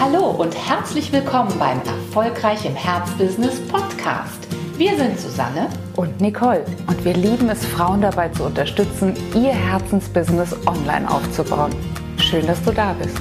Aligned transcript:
Hallo 0.00 0.30
und 0.30 0.56
herzlich 0.56 1.12
willkommen 1.12 1.52
beim 1.58 1.78
Erfolgreich 1.80 2.64
im 2.64 2.74
Herzbusiness 2.74 3.60
Podcast. 3.68 4.48
Wir 4.78 4.96
sind 4.96 5.20
Susanne 5.20 5.68
und 5.94 6.22
Nicole 6.22 6.64
und 6.86 7.04
wir 7.04 7.12
lieben 7.12 7.50
es, 7.50 7.66
Frauen 7.66 8.00
dabei 8.00 8.30
zu 8.30 8.44
unterstützen, 8.44 9.12
ihr 9.34 9.52
Herzensbusiness 9.52 10.56
online 10.66 11.06
aufzubauen. 11.06 11.74
Schön, 12.16 12.46
dass 12.46 12.62
du 12.64 12.72
da 12.72 12.94
bist. 12.94 13.20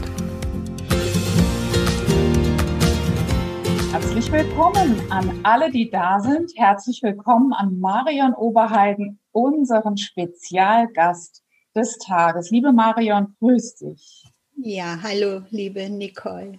Herzlich 3.91 4.31
willkommen 4.31 5.01
an 5.11 5.37
alle, 5.43 5.71
die 5.71 5.89
da 5.89 6.21
sind. 6.21 6.53
Herzlich 6.55 7.03
willkommen 7.03 7.51
an 7.51 7.77
Marion 7.81 8.33
Oberheiden, 8.33 9.19
unseren 9.33 9.97
Spezialgast 9.97 11.43
des 11.75 11.97
Tages. 11.97 12.51
Liebe 12.51 12.71
Marion, 12.71 13.35
grüß 13.41 13.75
dich. 13.79 14.23
Ja, 14.55 14.97
hallo, 15.03 15.41
liebe 15.49 15.89
Nicole. 15.89 16.57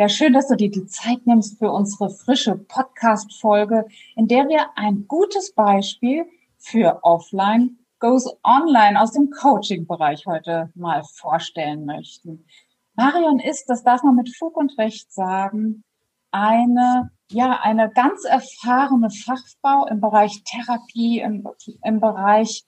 Ja, 0.00 0.08
schön, 0.08 0.32
dass 0.32 0.46
du 0.46 0.54
dir 0.54 0.70
die 0.70 0.86
Zeit 0.86 1.26
nimmst 1.26 1.58
für 1.58 1.72
unsere 1.72 2.08
frische 2.08 2.54
Podcast-Folge, 2.54 3.84
in 4.14 4.28
der 4.28 4.48
wir 4.48 4.68
ein 4.76 5.08
gutes 5.08 5.52
Beispiel 5.52 6.24
für 6.56 7.00
Offline 7.02 7.78
goes 7.98 8.32
online 8.44 9.00
aus 9.00 9.10
dem 9.10 9.30
Coaching-Bereich 9.30 10.24
heute 10.24 10.70
mal 10.76 11.02
vorstellen 11.02 11.84
möchten. 11.84 12.46
Marion 12.94 13.40
ist, 13.40 13.64
das 13.66 13.82
darf 13.82 14.04
man 14.04 14.14
mit 14.14 14.36
Fug 14.36 14.56
und 14.56 14.78
Recht 14.78 15.12
sagen, 15.12 15.82
eine, 16.30 17.10
ja, 17.32 17.58
eine 17.64 17.90
ganz 17.90 18.22
erfahrene 18.22 19.10
Fachfrau 19.10 19.86
im 19.86 20.00
Bereich 20.00 20.44
Therapie, 20.44 21.18
im, 21.18 21.44
im 21.82 21.98
Bereich 21.98 22.62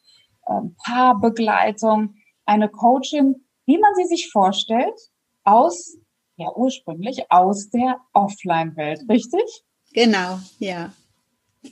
äh, 0.48 0.62
Paarbegleitung, 0.84 2.16
eine 2.44 2.68
Coachin, 2.68 3.46
wie 3.66 3.78
man 3.78 3.94
sie 3.94 4.06
sich 4.06 4.32
vorstellt, 4.32 4.98
aus, 5.44 5.96
ja, 6.40 6.54
ursprünglich 6.54 7.30
aus 7.30 7.70
der 7.70 8.00
Offline-Welt, 8.12 9.02
richtig? 9.08 9.64
Genau, 9.92 10.38
ja. 10.58 10.92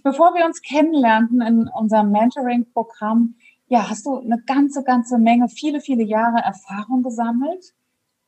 Bevor 0.03 0.35
wir 0.35 0.45
uns 0.45 0.61
kennenlernten 0.61 1.41
in 1.41 1.69
unserem 1.69 2.11
Mentoring-Programm, 2.11 3.35
ja, 3.69 3.89
hast 3.89 4.07
du 4.07 4.19
eine 4.19 4.43
ganze, 4.47 4.83
ganze 4.85 5.19
Menge, 5.19 5.49
viele, 5.49 5.81
viele 5.81 6.03
Jahre 6.03 6.39
Erfahrung 6.39 7.03
gesammelt 7.03 7.75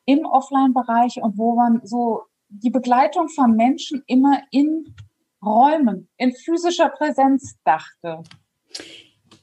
im 0.06 0.24
Offline-Bereich 0.24 1.22
und 1.22 1.36
wo 1.38 1.54
man 1.54 1.80
so 1.84 2.22
die 2.48 2.70
Begleitung 2.70 3.28
von 3.28 3.54
Menschen 3.54 4.02
immer 4.06 4.42
in 4.50 4.94
Räumen, 5.44 6.08
in 6.16 6.32
physischer 6.32 6.88
Präsenz 6.88 7.56
dachte. 7.64 8.22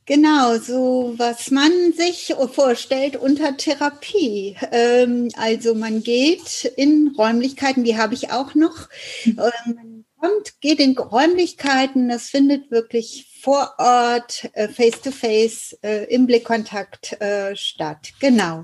Genau, 0.07 0.55
so 0.55 1.15
was 1.17 1.51
man 1.51 1.69
sich 1.91 2.33
vorstellt 2.53 3.17
unter 3.17 3.57
Therapie. 3.57 4.55
Ähm, 4.71 5.27
also 5.35 5.75
man 5.75 6.01
geht 6.01 6.63
in 6.77 7.13
Räumlichkeiten, 7.17 7.83
die 7.83 7.97
habe 7.97 8.13
ich 8.13 8.31
auch 8.31 8.55
noch. 8.55 8.87
Mhm. 9.25 9.37
Ähm, 9.37 9.75
man 9.75 10.05
kommt, 10.17 10.61
geht 10.61 10.79
in 10.79 10.97
Räumlichkeiten, 10.97 12.07
das 12.07 12.29
findet 12.29 12.71
wirklich 12.71 13.37
vor 13.43 13.73
Ort, 13.79 14.49
äh, 14.53 14.69
face-to-face, 14.69 15.77
äh, 15.83 16.05
im 16.05 16.25
Blickkontakt 16.25 17.19
äh, 17.21 17.53
statt. 17.57 18.13
Genau. 18.21 18.63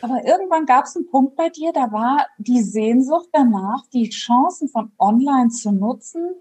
Aber 0.00 0.24
irgendwann 0.24 0.64
gab 0.64 0.84
es 0.84 0.94
einen 0.94 1.10
Punkt 1.10 1.34
bei 1.34 1.48
dir, 1.48 1.72
da 1.72 1.90
war 1.90 2.28
die 2.38 2.62
Sehnsucht 2.62 3.30
danach, 3.32 3.82
die 3.92 4.10
Chancen 4.10 4.68
von 4.68 4.92
online 4.98 5.48
zu 5.48 5.72
nutzen, 5.72 6.36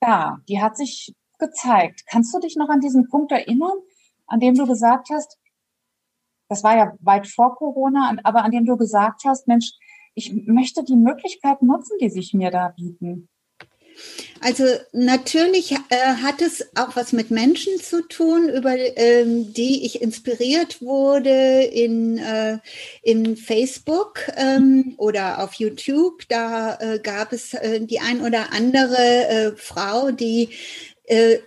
da. 0.00 0.38
Die 0.48 0.60
hat 0.60 0.76
sich 0.76 1.14
gezeigt. 1.38 2.02
Kannst 2.10 2.34
du 2.34 2.40
dich 2.40 2.56
noch 2.56 2.68
an 2.68 2.80
diesen 2.80 3.08
Punkt 3.08 3.30
erinnern? 3.30 3.78
An 4.32 4.40
dem 4.40 4.54
du 4.54 4.66
gesagt 4.66 5.10
hast, 5.10 5.38
das 6.48 6.64
war 6.64 6.76
ja 6.76 6.92
weit 7.00 7.26
vor 7.26 7.54
Corona, 7.54 8.16
aber 8.24 8.42
an 8.44 8.50
dem 8.50 8.64
du 8.64 8.76
gesagt 8.76 9.22
hast, 9.26 9.46
Mensch, 9.46 9.72
ich 10.14 10.32
möchte 10.46 10.84
die 10.84 10.96
Möglichkeiten 10.96 11.66
nutzen, 11.66 11.96
die 12.00 12.10
sich 12.10 12.32
mir 12.34 12.50
da 12.50 12.68
bieten. 12.68 13.28
Also 14.40 14.64
natürlich 14.92 15.72
äh, 15.72 15.96
hat 16.22 16.40
es 16.40 16.66
auch 16.76 16.96
was 16.96 17.12
mit 17.12 17.30
Menschen 17.30 17.78
zu 17.78 18.08
tun, 18.08 18.48
über 18.48 18.74
ähm, 18.74 19.52
die 19.52 19.84
ich 19.84 20.00
inspiriert 20.00 20.80
wurde 20.80 21.62
in, 21.62 22.16
äh, 22.16 22.58
in 23.02 23.36
Facebook 23.36 24.20
ähm, 24.36 24.94
oder 24.96 25.44
auf 25.44 25.54
YouTube. 25.54 26.26
Da 26.28 26.78
äh, 26.80 26.98
gab 27.00 27.32
es 27.32 27.52
äh, 27.52 27.80
die 27.80 28.00
ein 28.00 28.22
oder 28.22 28.52
andere 28.52 28.96
äh, 28.96 29.52
Frau, 29.56 30.10
die 30.10 30.48
äh, 31.04 31.38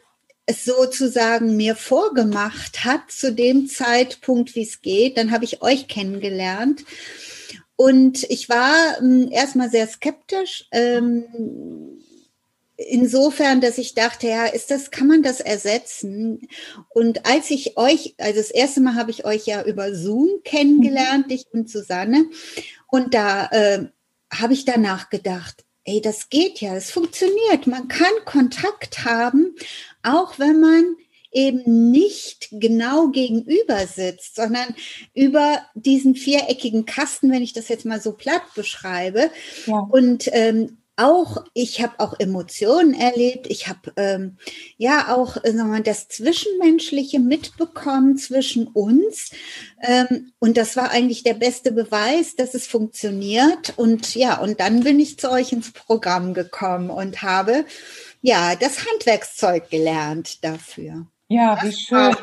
es 0.45 0.65
sozusagen 0.65 1.55
mir 1.55 1.75
vorgemacht 1.75 2.85
hat 2.85 3.11
zu 3.11 3.33
dem 3.33 3.67
Zeitpunkt, 3.67 4.55
wie 4.55 4.63
es 4.63 4.81
geht. 4.81 5.17
Dann 5.17 5.31
habe 5.31 5.45
ich 5.45 5.61
euch 5.61 5.87
kennengelernt. 5.87 6.85
Und 7.75 8.23
ich 8.29 8.47
war 8.47 8.99
ähm, 8.99 9.29
erstmal 9.31 9.69
sehr 9.69 9.87
skeptisch. 9.87 10.67
Ähm, 10.71 11.25
insofern, 12.77 13.61
dass 13.61 13.77
ich 13.77 13.95
dachte, 13.95 14.27
ja, 14.27 14.45
ist 14.45 14.71
das, 14.71 14.91
kann 14.91 15.07
man 15.07 15.23
das 15.23 15.39
ersetzen? 15.39 16.47
Und 16.89 17.25
als 17.25 17.49
ich 17.49 17.77
euch, 17.77 18.15
also 18.17 18.39
das 18.39 18.51
erste 18.51 18.81
Mal 18.81 18.95
habe 18.95 19.11
ich 19.11 19.25
euch 19.25 19.45
ja 19.45 19.63
über 19.63 19.93
Zoom 19.95 20.41
kennengelernt, 20.43 21.27
mhm. 21.27 21.29
dich 21.29 21.45
und 21.51 21.69
Susanne. 21.69 22.25
Und 22.87 23.13
da 23.13 23.47
äh, 23.47 23.85
habe 24.31 24.53
ich 24.53 24.65
danach 24.65 25.09
gedacht, 25.09 25.65
ey, 25.85 26.01
das 26.01 26.29
geht 26.29 26.61
ja, 26.61 26.75
es 26.75 26.91
funktioniert. 26.91 27.67
Man 27.67 27.87
kann 27.87 28.11
Kontakt 28.25 29.05
haben, 29.05 29.55
auch 30.05 30.39
wenn 30.39 30.59
man 30.59 30.95
eben 31.31 31.91
nicht 31.91 32.47
genau 32.51 33.09
gegenüber 33.09 33.85
sitzt, 33.87 34.35
sondern 34.35 34.73
über 35.13 35.61
diesen 35.73 36.15
viereckigen 36.15 36.85
Kasten, 36.85 37.29
wenn 37.29 37.43
ich 37.43 37.51
das 37.51 37.67
jetzt 37.67 37.85
mal 37.85 37.99
so 37.99 38.13
platt 38.13 38.43
beschreibe. 38.55 39.29
Ja. 39.65 39.79
Und 39.79 40.29
ähm, 40.31 40.77
auch, 40.97 41.43
ich 41.53 41.81
habe 41.81 41.99
auch 41.99 42.17
Emotionen 42.19 42.93
erlebt, 42.93 43.47
ich 43.49 43.67
habe 43.67 43.91
ähm, 43.97 44.37
ja 44.77 45.13
auch 45.13 45.35
äh, 45.43 45.51
sagen 45.51 45.71
wir, 45.73 45.81
das 45.81 46.07
Zwischenmenschliche 46.07 47.19
mitbekommen 47.19 48.17
zwischen 48.17 48.67
uns. 48.67 49.31
Ähm, 49.81 50.31
und 50.39 50.55
das 50.55 50.77
war 50.77 50.91
eigentlich 50.91 51.23
der 51.23 51.33
beste 51.33 51.73
Beweis, 51.73 52.35
dass 52.35 52.53
es 52.53 52.65
funktioniert. 52.65 53.73
Und 53.75 54.15
ja, 54.15 54.39
und 54.39 54.61
dann 54.61 54.83
bin 54.83 54.99
ich 55.01 55.19
zu 55.19 55.29
euch 55.29 55.51
ins 55.51 55.71
Programm 55.71 56.33
gekommen 56.33 56.89
und 56.89 57.21
habe 57.21 57.65
ja 58.25 58.55
das 58.55 58.85
Handwerkszeug 58.85 59.69
gelernt 59.69 60.43
dafür. 60.43 61.05
Ja, 61.27 61.61
wie 61.61 61.71
schön. 61.71 62.15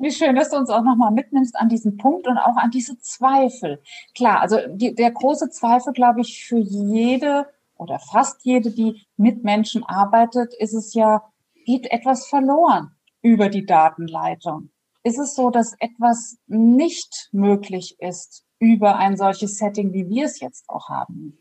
Wie 0.00 0.12
schön, 0.12 0.36
dass 0.36 0.50
du 0.50 0.56
uns 0.56 0.70
auch 0.70 0.84
nochmal 0.84 1.10
mitnimmst 1.10 1.56
an 1.56 1.68
diesen 1.68 1.96
Punkt 1.96 2.28
und 2.28 2.38
auch 2.38 2.56
an 2.56 2.70
diese 2.70 2.98
Zweifel. 3.00 3.82
Klar, 4.14 4.40
also 4.40 4.58
die, 4.68 4.94
der 4.94 5.10
große 5.10 5.50
Zweifel, 5.50 5.92
glaube 5.92 6.20
ich, 6.20 6.44
für 6.44 6.58
jede 6.58 7.48
oder 7.76 7.98
fast 7.98 8.44
jede, 8.44 8.70
die 8.70 9.06
mit 9.16 9.42
Menschen 9.42 9.82
arbeitet, 9.84 10.54
ist 10.54 10.72
es 10.72 10.94
ja, 10.94 11.24
geht 11.64 11.90
etwas 11.90 12.28
verloren 12.28 12.92
über 13.22 13.48
die 13.48 13.66
Datenleitung. 13.66 14.70
Ist 15.02 15.18
es 15.18 15.34
so, 15.34 15.50
dass 15.50 15.74
etwas 15.80 16.38
nicht 16.46 17.28
möglich 17.32 17.96
ist 17.98 18.44
über 18.60 18.96
ein 18.96 19.16
solches 19.16 19.56
Setting, 19.56 19.92
wie 19.92 20.08
wir 20.08 20.26
es 20.26 20.38
jetzt 20.38 20.68
auch 20.68 20.88
haben? 20.88 21.36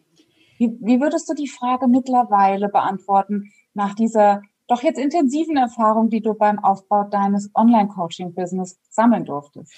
Wie, 0.58 0.76
wie 0.82 1.00
würdest 1.00 1.30
du 1.30 1.36
die 1.36 1.48
Frage 1.48 1.88
mittlerweile 1.88 2.70
beantworten 2.70 3.52
nach 3.78 3.96
dieser 3.96 4.42
doch 4.68 4.84
jetzt 4.84 5.00
intensiven 5.00 5.56
Erfahrung, 5.56 6.10
die 6.10 6.20
du 6.20 6.34
beim 6.34 6.60
Aufbau 6.60 7.06
deines 7.06 7.50
Online-Coaching-Business 7.56 8.78
sammeln 8.90 9.24
durftest? 9.24 9.74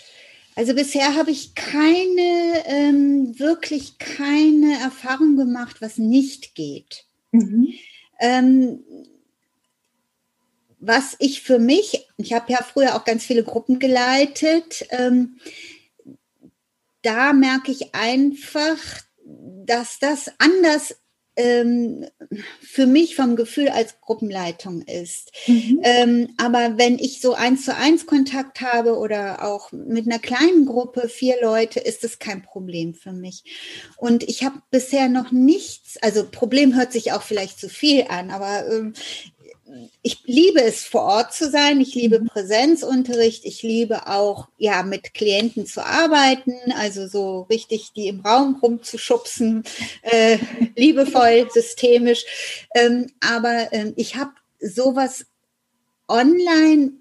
Also 0.55 0.73
bisher 0.73 1.15
habe 1.15 1.29
ich 1.29 1.53
keine, 1.53 2.65
ähm, 2.65 3.39
wirklich 3.39 3.99
keine 3.99 4.79
Erfahrung 4.81 5.37
gemacht, 5.37 5.81
was 5.81 5.97
nicht 5.99 6.55
geht. 6.55 7.05
Mhm. 7.31 7.67
Ähm, 8.19 8.83
was 10.79 11.15
ich 11.19 11.43
für 11.43 11.59
mich, 11.59 12.07
ich 12.17 12.33
habe 12.33 12.51
ja 12.51 12.57
früher 12.63 12.95
auch 12.95 13.05
ganz 13.05 13.23
viele 13.23 13.43
Gruppen 13.43 13.79
geleitet, 13.79 14.87
ähm, 14.89 15.37
da 17.03 17.31
merke 17.33 17.71
ich 17.71 17.93
einfach, 17.93 18.77
dass 19.23 19.99
das 19.99 20.31
anders 20.39 20.95
ähm, 21.39 22.05
für 22.59 22.85
mich 22.85 23.15
vom 23.15 23.37
Gefühl 23.37 23.69
als 23.69 24.01
Gruppenleitung 24.01 24.81
ist. 24.81 25.31
Mhm. 25.47 25.79
Ähm, 25.83 26.27
aber 26.37 26.77
wenn 26.77 26.99
ich 26.99 27.21
so 27.21 27.33
eins 27.33 27.63
zu 27.63 27.75
eins 27.75 28.05
Kontakt 28.05 28.59
habe 28.59 28.97
oder 28.97 29.45
auch 29.45 29.71
mit 29.71 30.05
einer 30.05 30.19
kleinen 30.19 30.65
Gruppe, 30.65 31.07
vier 31.07 31.35
Leute, 31.41 31.79
ist 31.79 32.03
es 32.03 32.19
kein 32.19 32.41
Problem 32.41 32.93
für 32.93 33.13
mich. 33.13 33.43
Und 33.97 34.23
ich 34.23 34.43
habe 34.43 34.61
bisher 34.69 35.07
noch 35.07 35.31
nichts, 35.31 35.97
also 36.01 36.25
Problem 36.29 36.75
hört 36.75 36.91
sich 36.91 37.13
auch 37.13 37.21
vielleicht 37.21 37.59
zu 37.59 37.69
viel 37.69 38.05
an, 38.09 38.31
aber 38.31 38.69
ähm, 38.69 38.93
ich 40.01 40.23
liebe 40.25 40.61
es, 40.61 40.85
vor 40.85 41.03
Ort 41.03 41.33
zu 41.33 41.49
sein. 41.49 41.79
Ich 41.81 41.95
liebe 41.95 42.19
mhm. 42.19 42.27
Präsenzunterricht. 42.27 43.45
Ich 43.45 43.61
liebe 43.61 44.07
auch, 44.07 44.47
ja, 44.57 44.83
mit 44.83 45.13
Klienten 45.13 45.65
zu 45.65 45.85
arbeiten, 45.85 46.53
also 46.75 47.07
so 47.07 47.41
richtig 47.43 47.93
die 47.93 48.07
im 48.07 48.21
Raum 48.21 48.59
rumzuschubsen, 48.61 49.63
äh, 50.01 50.37
liebevoll, 50.75 51.49
systemisch. 51.51 52.25
Ähm, 52.75 53.07
aber 53.19 53.71
ähm, 53.71 53.93
ich 53.95 54.15
habe 54.15 54.31
sowas 54.59 55.25
online 56.07 56.93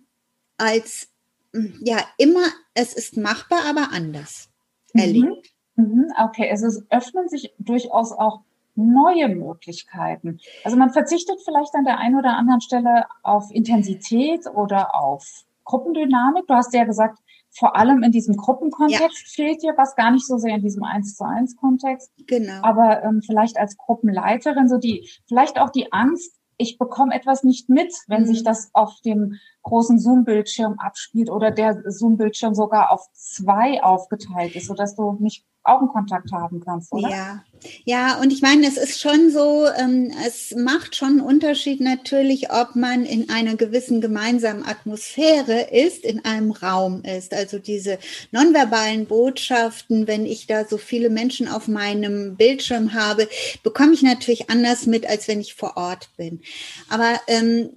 als, 0.56 1.08
hm, 1.52 1.80
ja, 1.82 2.04
immer, 2.18 2.46
es 2.74 2.92
ist 2.92 3.16
machbar, 3.16 3.64
aber 3.64 3.90
anders 3.92 4.48
mhm. 4.92 5.00
erlebt. 5.00 5.50
Mhm. 5.76 6.12
Okay, 6.18 6.50
also 6.50 6.66
es 6.66 6.82
öffnen 6.90 7.28
sich 7.28 7.54
durchaus 7.58 8.12
auch 8.12 8.40
neue 8.78 9.28
Möglichkeiten. 9.28 10.38
Also 10.64 10.76
man 10.76 10.90
verzichtet 10.90 11.40
vielleicht 11.44 11.74
an 11.74 11.84
der 11.84 11.98
einen 11.98 12.16
oder 12.16 12.36
anderen 12.36 12.60
Stelle 12.60 13.06
auf 13.22 13.50
Intensität 13.50 14.46
oder 14.54 14.94
auf 14.94 15.44
Gruppendynamik. 15.64 16.46
Du 16.46 16.54
hast 16.54 16.72
ja 16.72 16.84
gesagt, 16.84 17.18
vor 17.50 17.76
allem 17.76 18.02
in 18.02 18.12
diesem 18.12 18.36
Gruppenkontext 18.36 19.00
ja. 19.00 19.44
fehlt 19.44 19.62
dir 19.62 19.74
was 19.76 19.96
gar 19.96 20.10
nicht 20.10 20.26
so 20.26 20.38
sehr 20.38 20.54
in 20.54 20.62
diesem 20.62 20.84
eins 20.84 21.16
zu 21.16 21.24
eins 21.24 21.56
Kontext. 21.56 22.12
Genau. 22.26 22.62
Aber 22.62 23.02
ähm, 23.02 23.20
vielleicht 23.24 23.58
als 23.58 23.76
Gruppenleiterin 23.76 24.68
so 24.68 24.78
die, 24.78 25.08
vielleicht 25.26 25.58
auch 25.58 25.70
die 25.70 25.92
Angst, 25.92 26.34
ich 26.56 26.78
bekomme 26.78 27.14
etwas 27.14 27.44
nicht 27.44 27.68
mit, 27.68 27.92
wenn 28.06 28.22
mhm. 28.22 28.26
sich 28.26 28.44
das 28.44 28.70
auf 28.74 29.00
dem 29.04 29.36
großen 29.62 29.98
Zoom-Bildschirm 29.98 30.78
abspielt 30.78 31.30
oder 31.30 31.50
der 31.50 31.82
Zoom-Bildschirm 31.90 32.54
sogar 32.54 32.90
auf 32.90 33.06
zwei 33.12 33.82
aufgeteilt 33.82 34.56
ist, 34.56 34.66
sodass 34.66 34.94
du 34.94 35.16
nicht 35.20 35.44
Augenkontakt 35.68 36.32
haben 36.32 36.60
kannst, 36.60 36.92
oder? 36.92 37.08
Ja, 37.08 37.44
ja, 37.84 38.20
und 38.20 38.32
ich 38.32 38.42
meine, 38.42 38.66
es 38.66 38.76
ist 38.76 39.00
schon 39.00 39.30
so, 39.30 39.66
ähm, 39.78 40.12
es 40.26 40.54
macht 40.56 40.96
schon 40.96 41.08
einen 41.08 41.20
Unterschied 41.20 41.80
natürlich, 41.80 42.52
ob 42.52 42.76
man 42.76 43.04
in 43.04 43.30
einer 43.30 43.56
gewissen 43.56 44.00
gemeinsamen 44.00 44.64
Atmosphäre 44.64 45.68
ist, 45.70 46.04
in 46.04 46.24
einem 46.24 46.52
Raum 46.52 47.02
ist. 47.02 47.34
Also 47.34 47.58
diese 47.58 47.98
nonverbalen 48.30 49.06
Botschaften, 49.06 50.06
wenn 50.06 50.26
ich 50.26 50.46
da 50.46 50.64
so 50.64 50.78
viele 50.78 51.10
Menschen 51.10 51.48
auf 51.48 51.68
meinem 51.68 52.36
Bildschirm 52.36 52.94
habe, 52.94 53.28
bekomme 53.62 53.94
ich 53.94 54.02
natürlich 54.02 54.50
anders 54.50 54.86
mit, 54.86 55.08
als 55.08 55.28
wenn 55.28 55.40
ich 55.40 55.54
vor 55.54 55.76
Ort 55.76 56.10
bin. 56.16 56.40
Aber 56.88 57.20
ähm, 57.26 57.70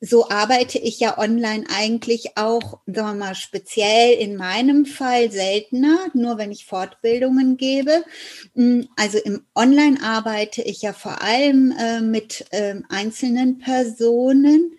so 0.00 0.28
arbeite 0.28 0.78
ich 0.78 1.00
ja 1.00 1.18
online 1.18 1.64
eigentlich 1.76 2.36
auch, 2.36 2.78
sagen 2.86 3.08
wir 3.08 3.14
mal, 3.14 3.34
speziell 3.34 4.14
in 4.14 4.36
meinem 4.36 4.86
Fall 4.86 5.30
seltener, 5.30 5.98
nur 6.14 6.38
wenn 6.38 6.52
ich 6.52 6.66
Fortbildungen 6.66 7.56
gebe. 7.56 8.04
Mm, 8.54 8.82
also 8.96 9.18
im 9.18 9.42
Online 9.56 9.98
arbeite 10.02 10.62
ich 10.62 10.82
ja 10.82 10.92
vor 10.92 11.22
allem 11.22 11.72
äh, 11.72 12.00
mit 12.00 12.46
äh, 12.50 12.76
einzelnen 12.88 13.58
Personen 13.58 14.72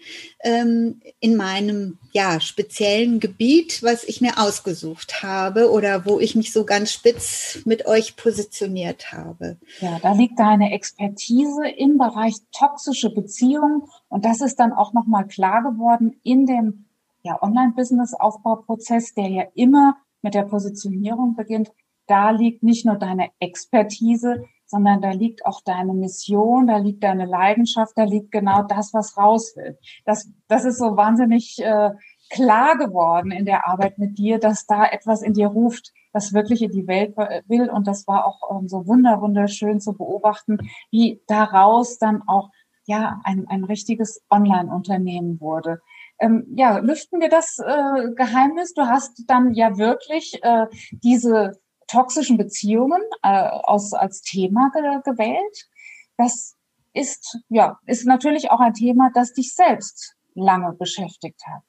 ähm, 0.44 1.02
in 1.20 1.36
meinem 1.36 1.98
ja, 2.12 2.40
speziellen 2.40 3.20
Gebiet, 3.20 3.84
was 3.84 4.04
ich 4.04 4.22
mir 4.22 4.40
ausgesucht 4.40 5.22
habe 5.22 5.70
oder 5.70 6.06
wo 6.06 6.20
ich 6.20 6.36
mich 6.36 6.52
so 6.52 6.66
ganz 6.66 6.92
spitz 6.92 7.60
mit 7.66 7.86
euch 7.86 8.16
positioniert 8.16 9.12
habe. 9.12 9.58
Ja, 9.80 10.00
da 10.02 10.14
liegt 10.14 10.40
deine 10.40 10.72
Expertise 10.72 11.68
im 11.78 11.98
Bereich 11.98 12.36
toxische 12.52 13.10
Beziehungen 13.10 13.84
und 14.08 14.26
das 14.26 14.42
ist 14.42 14.60
dann 14.60 14.74
auch 14.74 14.94
nochmal 15.10 15.28
klar 15.28 15.64
geworden 15.64 16.20
in 16.24 16.46
dem 16.46 16.86
ja, 17.24 17.42
Online-Business-Aufbauprozess, 17.42 19.14
der 19.16 19.28
ja 19.28 19.44
immer 19.56 19.98
mit 20.22 20.36
der 20.36 20.44
Positionierung 20.44 21.36
beginnt. 21.36 21.72
Da 22.08 22.30
liegt 22.30 22.64
nicht 22.64 22.86
nur 22.86 22.96
deine 22.96 23.30
Expertise, 23.40 24.46
sondern 24.66 25.02
da 25.02 25.10
liegt 25.10 25.46
auch 25.46 25.62
deine 25.62 25.94
Mission, 25.94 26.68
da 26.68 26.78
liegt 26.78 27.04
deine 27.04 27.26
Leidenschaft, 27.26 27.94
da 27.98 28.04
liegt 28.04 28.32
genau 28.32 28.64
das, 28.64 28.94
was 28.94 29.18
raus 29.18 29.54
will. 29.56 29.78
Das, 30.06 30.30
das 30.48 30.64
ist 30.64 30.78
so 30.78 30.96
wahnsinnig 30.96 31.58
äh, 31.60 31.92
klar 32.30 32.78
geworden 32.78 33.32
in 33.32 33.46
der 33.46 33.68
Arbeit 33.68 33.98
mit 33.98 34.18
dir, 34.20 34.40
dass 34.40 34.68
da 34.68 34.86
etwas 34.86 35.24
in 35.24 35.34
dir 35.34 35.48
ruft, 35.48 35.92
das 36.14 36.34
wirklich 36.34 36.62
in 36.62 36.72
die 36.72 36.88
Welt 36.88 37.18
will. 37.48 37.70
Und 37.70 37.88
das 37.88 38.08
war 38.08 38.26
auch 38.26 38.60
ähm, 38.60 38.68
so 38.68 38.86
wunder, 38.86 39.22
wunderschön 39.22 39.80
zu 39.80 39.94
beobachten, 39.94 40.58
wie 40.92 41.22
daraus 41.28 41.98
dann 41.98 42.22
auch 42.28 42.50
ja 42.90 43.22
ein, 43.24 43.48
ein 43.48 43.64
richtiges 43.64 44.22
Online-Unternehmen 44.30 45.40
wurde. 45.40 45.82
Ähm, 46.20 46.46
ja, 46.56 46.80
lüften 46.80 47.22
wir 47.22 47.30
das 47.30 47.60
äh, 47.60 48.14
Geheimnis. 48.16 48.74
Du 48.74 48.82
hast 48.82 49.24
dann 49.28 49.54
ja 49.54 49.78
wirklich 49.78 50.40
äh, 50.44 50.66
diese 50.92 51.54
toxischen 51.88 52.38
Beziehungen 52.38 53.02
äh, 53.24 53.48
aus, 53.48 53.94
als 53.94 54.22
Thema 54.22 54.72
ge 54.74 55.00
gewählt. 55.04 55.70
Das 56.18 56.56
ist, 56.94 57.40
ja, 57.50 57.80
ist 57.86 58.06
natürlich 58.06 58.52
auch 58.52 58.60
ein 58.60 58.74
Thema, 58.74 59.12
das 59.14 59.34
dich 59.34 59.54
selbst 59.54 60.16
lange 60.36 60.74
beschäftigt 60.74 61.42
hat. 61.46 61.64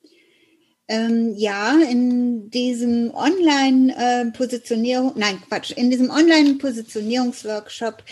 Ähm, 0.92 1.34
ja, 1.36 1.78
in 1.88 2.50
diesem 2.50 3.14
Online-Positionierung, 3.14 5.10
äh, 5.14 5.20
nein, 5.20 5.40
Quatsch, 5.46 5.70
in 5.70 5.88
diesem 5.88 6.10
Online-Positionierungsworkshop 6.10 8.02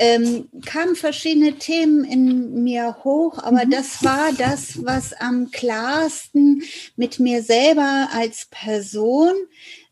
ähm, 0.00 0.48
kamen 0.66 0.96
verschiedene 0.96 1.52
Themen 1.58 2.02
in 2.02 2.64
mir 2.64 2.96
hoch, 3.04 3.38
aber 3.38 3.64
mhm. 3.64 3.70
das 3.70 4.02
war 4.02 4.32
das, 4.36 4.84
was 4.84 5.12
am 5.12 5.52
klarsten 5.52 6.64
mit 6.96 7.20
mir 7.20 7.40
selber 7.40 8.08
als 8.12 8.48
Person 8.50 9.34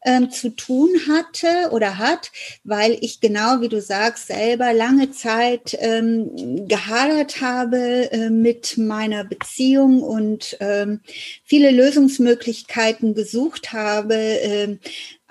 ähm, 0.05 0.31
zu 0.31 0.51
tun 0.51 0.91
hatte 1.09 1.71
oder 1.71 1.99
hat, 1.99 2.31
weil 2.65 2.97
ich 3.01 3.21
genau 3.21 3.61
wie 3.61 3.69
du 3.69 3.81
sagst 3.81 4.27
selber 4.27 4.73
lange 4.73 5.11
Zeit 5.11 5.77
ähm, 5.81 6.67
gehadert 6.69 7.41
habe 7.41 8.11
äh, 8.13 8.31
mit 8.31 8.79
meiner 8.79 9.25
Beziehung 9.25 10.03
und 10.03 10.57
ähm, 10.61 11.01
viele 11.45 11.71
Lösungsmöglichkeiten 11.71 13.15
gesucht 13.15 13.73
habe, 13.73 14.15
ähm, 14.15 14.79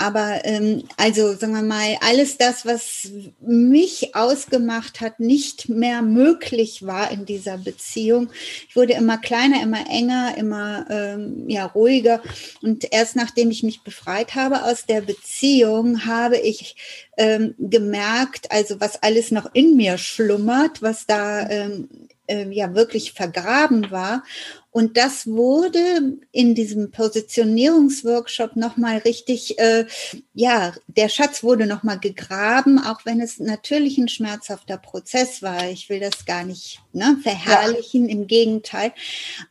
aber 0.02 0.46
ähm, 0.46 0.84
also 0.98 1.36
sagen 1.36 1.54
wir 1.54 1.62
mal, 1.62 1.98
alles 2.02 2.38
das, 2.38 2.66
was 2.66 3.12
mich 3.40 4.16
ausgemacht 4.16 5.00
hat, 5.00 5.20
nicht 5.20 5.70
mehr 5.70 6.02
möglich 6.02 6.86
war 6.86 7.12
in 7.12 7.26
dieser 7.26 7.60
Beziehung. 7.60 8.30
Ich 8.68 8.76
wurde 8.76 8.94
immer 8.94 9.20
kleiner, 9.20 9.62
immer 9.62 9.88
enger, 9.88 10.36
immer 10.38 10.86
ähm, 10.90 11.48
ja, 11.48 11.68
ruhiger. 11.68 12.22
Und 12.64 12.92
erst 12.92 13.16
nachdem 13.16 13.52
ich 13.52 13.62
mich 13.62 13.84
befreit 13.84 14.34
habe 14.34 14.64
aus 14.64 14.88
der 14.88 15.02
Beziehung, 15.02 16.06
habe 16.06 16.38
ich 16.38 16.76
ähm, 17.18 17.54
gemerkt, 17.60 18.52
also 18.52 18.82
was 18.82 19.04
alles 19.04 19.30
noch 19.30 19.54
in 19.54 19.76
mir 19.76 20.00
schlummert, 20.00 20.82
was 20.82 21.06
da 21.06 21.48
ähm, 21.48 21.90
äh, 22.32 22.50
ja 22.50 22.74
wirklich 22.74 23.14
vergraben 23.14 23.92
war. 23.92 24.24
Und 24.72 24.96
das 24.96 25.28
wurde 25.28 26.18
in 26.32 26.56
diesem 26.56 26.92
Positionierungsworkshop 26.92 28.56
nochmal 28.56 29.00
richtig, 29.00 29.60
äh, 29.60 29.86
ja, 30.34 30.74
der 30.88 31.10
Schatz 31.10 31.44
wurde 31.44 31.66
nochmal 31.66 32.00
gegraben, 32.00 32.80
auch 32.80 33.06
wenn 33.06 33.20
es 33.20 33.38
natürlich 33.40 33.98
ein 33.98 34.08
schmerzhafter 34.08 34.78
Prozess 34.78 35.42
war. 35.42 35.70
Ich 35.70 35.90
will 35.90 36.00
das 36.00 36.26
gar 36.26 36.46
nicht 36.46 36.80
ne, 36.94 37.18
verherrlichen, 37.22 38.08
ja. 38.08 38.16
im 38.16 38.28
Gegenteil. 38.28 38.94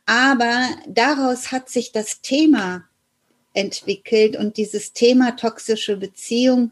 Aber 0.07 0.67
daraus 0.87 1.51
hat 1.51 1.69
sich 1.69 1.91
das 1.91 2.21
Thema 2.21 2.83
entwickelt 3.53 4.35
und 4.35 4.57
dieses 4.57 4.93
Thema 4.93 5.31
toxische 5.31 5.97
Beziehung 5.97 6.71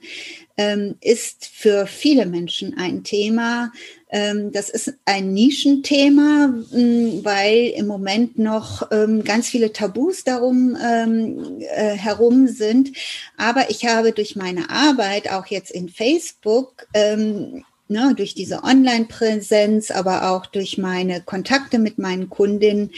ähm, 0.57 0.95
ist 1.01 1.45
für 1.45 1.87
viele 1.87 2.25
Menschen 2.25 2.77
ein 2.77 3.03
Thema. 3.03 3.71
Ähm, 4.09 4.51
das 4.51 4.69
ist 4.69 4.93
ein 5.05 5.33
Nischenthema, 5.33 6.53
ähm, 6.73 7.23
weil 7.23 7.73
im 7.75 7.87
Moment 7.87 8.37
noch 8.39 8.91
ähm, 8.91 9.23
ganz 9.23 9.47
viele 9.47 9.71
Tabus 9.71 10.23
darum 10.23 10.77
ähm, 10.83 11.59
äh, 11.59 11.95
herum 11.95 12.47
sind. 12.47 12.91
Aber 13.37 13.69
ich 13.69 13.85
habe 13.85 14.11
durch 14.11 14.35
meine 14.35 14.69
Arbeit 14.69 15.31
auch 15.31 15.45
jetzt 15.45 15.71
in 15.71 15.89
Facebook 15.89 16.87
ähm, 16.93 17.63
Ne, 17.91 18.13
durch 18.15 18.35
diese 18.35 18.63
Online-Präsenz, 18.63 19.89
aber 19.89 20.29
auch 20.29 20.45
durch 20.45 20.77
meine 20.77 21.21
Kontakte 21.21 21.79
mit 21.79 21.97
meinen 21.97 22.29
Kundinnen, 22.29 22.91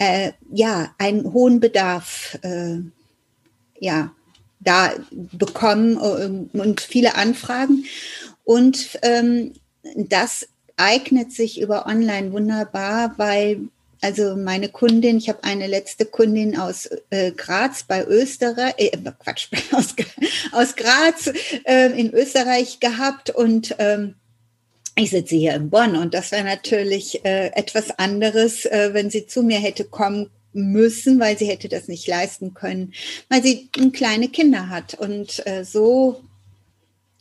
äh, 0.00 0.32
ja, 0.50 0.92
einen 0.98 1.32
hohen 1.32 1.60
Bedarf 1.60 2.40
äh, 2.42 2.78
ja, 3.82 4.12
da 4.60 4.92
bekommen 5.10 5.96
äh, 5.96 6.58
und 6.58 6.80
viele 6.80 7.16
Anfragen. 7.16 7.84
Und 8.44 8.98
ähm, 9.02 9.54
das 9.96 10.46
eignet 10.76 11.32
sich 11.32 11.60
über 11.60 11.86
Online 11.86 12.32
wunderbar, 12.32 13.14
weil 13.16 13.68
also 14.00 14.36
meine 14.36 14.68
Kundin, 14.68 15.18
ich 15.18 15.28
habe 15.28 15.44
eine 15.44 15.68
letzte 15.68 16.06
Kundin 16.06 16.58
aus 16.58 16.88
äh, 17.10 17.30
Graz 17.32 17.84
bei 17.84 18.04
Österreich, 18.04 18.74
äh, 18.78 18.96
Quatsch, 19.18 19.48
aus, 19.72 19.94
aus 20.52 20.76
Graz 20.76 21.30
äh, 21.64 21.86
in 21.98 22.12
Österreich 22.12 22.80
gehabt 22.80 23.30
und 23.30 23.76
ähm, 23.78 24.14
ich 24.96 25.10
sitze 25.10 25.36
hier 25.36 25.54
in 25.54 25.70
Bonn 25.70 25.96
und 25.96 26.14
das 26.14 26.32
wäre 26.32 26.44
natürlich 26.44 27.24
äh, 27.24 27.52
etwas 27.54 27.96
anderes, 27.98 28.64
äh, 28.66 28.90
wenn 28.92 29.08
sie 29.08 29.26
zu 29.26 29.42
mir 29.42 29.58
hätte 29.58 29.84
kommen 29.84 30.30
müssen, 30.52 31.18
weil 31.20 31.38
sie 31.38 31.46
hätte 31.46 31.68
das 31.68 31.88
nicht 31.88 32.06
leisten 32.06 32.54
können, 32.54 32.92
weil 33.28 33.42
sie 33.42 33.68
kleine 33.92 34.28
Kinder 34.28 34.68
hat. 34.68 34.94
Und 34.94 35.46
äh, 35.46 35.64
so 35.64 36.22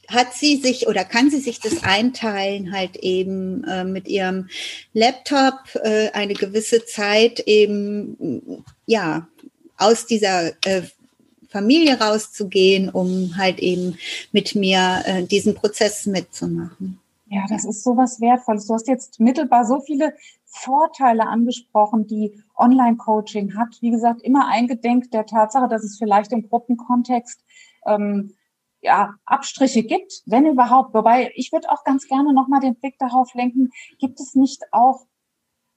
hat 0.07 0.33
sie 0.33 0.57
sich 0.57 0.88
oder 0.88 1.05
kann 1.05 1.29
sie 1.29 1.39
sich 1.39 1.59
das 1.59 1.83
einteilen, 1.83 2.73
halt 2.73 2.97
eben 2.97 3.63
äh, 3.63 3.83
mit 3.83 4.07
ihrem 4.07 4.50
Laptop 4.93 5.59
äh, 5.83 6.09
eine 6.11 6.33
gewisse 6.33 6.85
Zeit 6.85 7.39
eben, 7.41 8.63
ja, 8.85 9.27
aus 9.77 10.05
dieser 10.05 10.51
äh, 10.65 10.83
Familie 11.50 12.00
rauszugehen, 12.00 12.89
um 12.89 13.35
halt 13.38 13.59
eben 13.59 13.97
mit 14.31 14.55
mir 14.55 15.01
äh, 15.05 15.23
diesen 15.23 15.55
Prozess 15.55 16.05
mitzumachen. 16.05 17.00
Ja, 17.27 17.45
das 17.50 17.65
ist 17.65 17.83
so 17.83 17.95
was 17.95 18.19
Wertvolles. 18.19 18.67
Du 18.67 18.73
hast 18.73 18.88
jetzt 18.88 19.19
mittelbar 19.19 19.65
so 19.65 19.79
viele 19.79 20.13
Vorteile 20.51 21.27
angesprochen, 21.27 22.08
die 22.08 22.43
Online-Coaching 22.55 23.55
hat. 23.58 23.77
Wie 23.81 23.89
gesagt, 23.89 24.22
immer 24.22 24.48
eingedenk 24.48 25.10
der 25.12 25.25
Tatsache, 25.25 25.67
dass 25.67 25.84
es 25.84 25.98
vielleicht 25.98 26.31
im 26.34 26.48
Gruppenkontext 26.48 27.43
ähm, 27.86 28.36
ja, 28.81 29.15
Abstriche 29.25 29.84
gibt, 29.84 30.22
wenn 30.25 30.46
überhaupt. 30.46 30.93
Wobei 30.93 31.31
ich 31.36 31.51
würde 31.51 31.70
auch 31.72 31.84
ganz 31.84 32.08
gerne 32.08 32.34
nochmal 32.34 32.60
den 32.60 32.75
Blick 32.75 32.98
darauf 33.00 33.34
lenken, 33.34 33.70
gibt 34.00 34.20
es 34.20 34.36
nicht 34.36 34.62
auch 34.72 35.05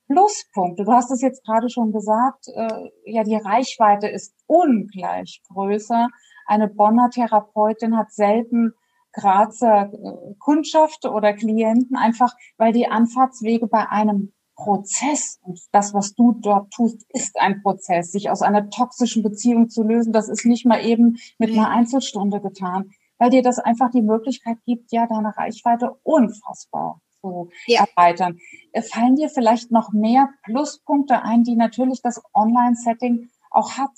Pluspunkte? 0.08 0.84
Du 0.84 0.92
hast 0.92 1.10
es 1.10 1.22
jetzt 1.22 1.44
gerade 1.44 1.70
schon 1.70 1.92
gesagt, 1.92 2.48
äh, 2.48 2.90
ja, 3.04 3.24
die 3.24 3.36
Reichweite 3.36 4.08
ist 4.08 4.34
ungleich 4.46 5.42
größer. 5.52 6.08
Eine 6.46 6.68
Bonner 6.68 7.10
Therapeutin 7.10 7.96
hat 7.96 8.12
selten 8.12 8.74
Grazer 9.12 9.92
äh, 9.92 10.34
Kundschaft 10.38 11.06
oder 11.06 11.32
Klienten, 11.32 11.96
einfach 11.96 12.34
weil 12.56 12.72
die 12.72 12.88
Anfahrtswege 12.88 13.66
bei 13.66 13.88
einem 13.88 14.32
Prozess 14.56 15.38
und 15.42 15.60
das, 15.72 15.94
was 15.94 16.14
du 16.14 16.32
dort 16.32 16.72
tust, 16.72 17.04
ist 17.10 17.40
ein 17.40 17.62
Prozess. 17.62 18.12
Sich 18.12 18.30
aus 18.30 18.42
einer 18.42 18.70
toxischen 18.70 19.22
Beziehung 19.22 19.68
zu 19.68 19.82
lösen, 19.82 20.12
das 20.12 20.28
ist 20.28 20.44
nicht 20.44 20.66
mal 20.66 20.84
eben 20.84 21.18
mit 21.38 21.50
einer 21.50 21.70
Einzelstunde 21.70 22.40
getan, 22.40 22.90
weil 23.18 23.30
dir 23.30 23.42
das 23.42 23.58
einfach 23.58 23.90
die 23.90 24.02
Möglichkeit 24.02 24.58
gibt, 24.64 24.92
ja, 24.92 25.06
deine 25.06 25.36
Reichweite 25.36 25.96
unfassbar 26.02 27.00
zu 27.20 27.50
ja. 27.66 27.84
erweitern. 27.84 28.38
Äh, 28.72 28.82
fallen 28.82 29.16
dir 29.16 29.28
vielleicht 29.28 29.70
noch 29.70 29.92
mehr 29.92 30.30
Pluspunkte 30.44 31.22
ein, 31.22 31.44
die 31.44 31.56
natürlich 31.56 32.02
das 32.02 32.20
Online-Setting 32.34 33.30
auch 33.50 33.72
hat? 33.72 33.90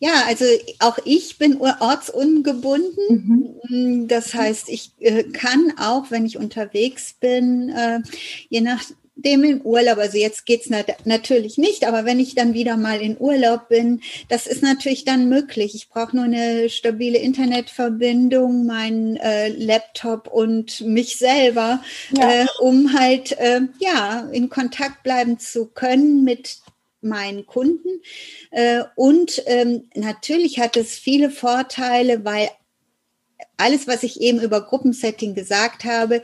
Ja, 0.00 0.24
also 0.26 0.44
auch 0.80 0.98
ich 1.04 1.38
bin 1.38 1.60
ortsungebunden. 1.60 3.60
Mhm. 3.68 4.08
Das 4.08 4.34
heißt, 4.34 4.68
ich 4.68 4.92
äh, 4.98 5.22
kann 5.24 5.74
auch, 5.78 6.10
wenn 6.10 6.26
ich 6.26 6.36
unterwegs 6.36 7.14
bin, 7.14 7.68
äh, 7.68 8.00
je 8.48 8.60
nach 8.60 8.82
dem 9.22 9.44
in 9.44 9.60
Urlaub. 9.64 9.98
Also 9.98 10.18
jetzt 10.18 10.46
geht's 10.46 10.68
nat 10.70 10.86
natürlich 11.04 11.58
nicht, 11.58 11.86
aber 11.86 12.04
wenn 12.04 12.20
ich 12.20 12.34
dann 12.34 12.54
wieder 12.54 12.76
mal 12.76 13.00
in 13.00 13.16
Urlaub 13.18 13.68
bin, 13.68 14.02
das 14.28 14.46
ist 14.46 14.62
natürlich 14.62 15.04
dann 15.04 15.28
möglich. 15.28 15.74
Ich 15.74 15.88
brauche 15.88 16.16
nur 16.16 16.24
eine 16.24 16.68
stabile 16.68 17.18
Internetverbindung, 17.18 18.66
meinen 18.66 19.16
äh, 19.16 19.48
Laptop 19.48 20.28
und 20.28 20.80
mich 20.82 21.16
selber, 21.16 21.82
ja. 22.10 22.42
äh, 22.42 22.46
um 22.60 22.92
halt 22.92 23.32
äh, 23.38 23.62
ja 23.78 24.28
in 24.32 24.48
Kontakt 24.48 25.02
bleiben 25.02 25.38
zu 25.38 25.66
können 25.66 26.24
mit 26.24 26.58
meinen 27.00 27.46
Kunden. 27.46 28.00
Äh, 28.50 28.84
und 28.96 29.42
ähm, 29.46 29.88
natürlich 29.94 30.58
hat 30.58 30.76
es 30.76 30.94
viele 30.98 31.30
Vorteile, 31.30 32.24
weil 32.24 32.48
alles, 33.56 33.86
was 33.86 34.02
ich 34.02 34.20
eben 34.20 34.40
über 34.40 34.60
Gruppensetting 34.62 35.34
gesagt 35.34 35.84
habe, 35.84 36.22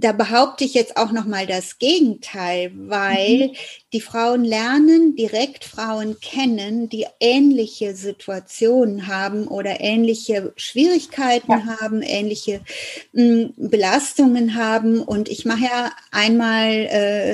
da 0.00 0.12
behaupte 0.12 0.64
ich 0.64 0.74
jetzt 0.74 0.96
auch 0.96 1.10
noch 1.10 1.24
mal 1.24 1.46
das 1.46 1.78
Gegenteil, 1.78 2.70
weil 2.74 3.48
mhm. 3.48 3.52
die 3.92 4.00
Frauen 4.00 4.44
lernen, 4.44 5.16
direkt 5.16 5.64
Frauen 5.64 6.20
kennen, 6.20 6.88
die 6.88 7.06
ähnliche 7.20 7.96
Situationen 7.96 9.08
haben 9.08 9.48
oder 9.48 9.80
ähnliche 9.80 10.52
Schwierigkeiten 10.56 11.50
ja. 11.50 11.78
haben, 11.80 12.02
ähnliche 12.02 12.60
mh, 13.12 13.22
hm, 13.22 13.54
Belastungen 13.56 14.54
haben. 14.54 15.02
Und 15.02 15.28
ich 15.28 15.44
mache 15.44 15.64
ja 15.64 15.92
einmal 16.12 16.70
äh, 16.72 17.32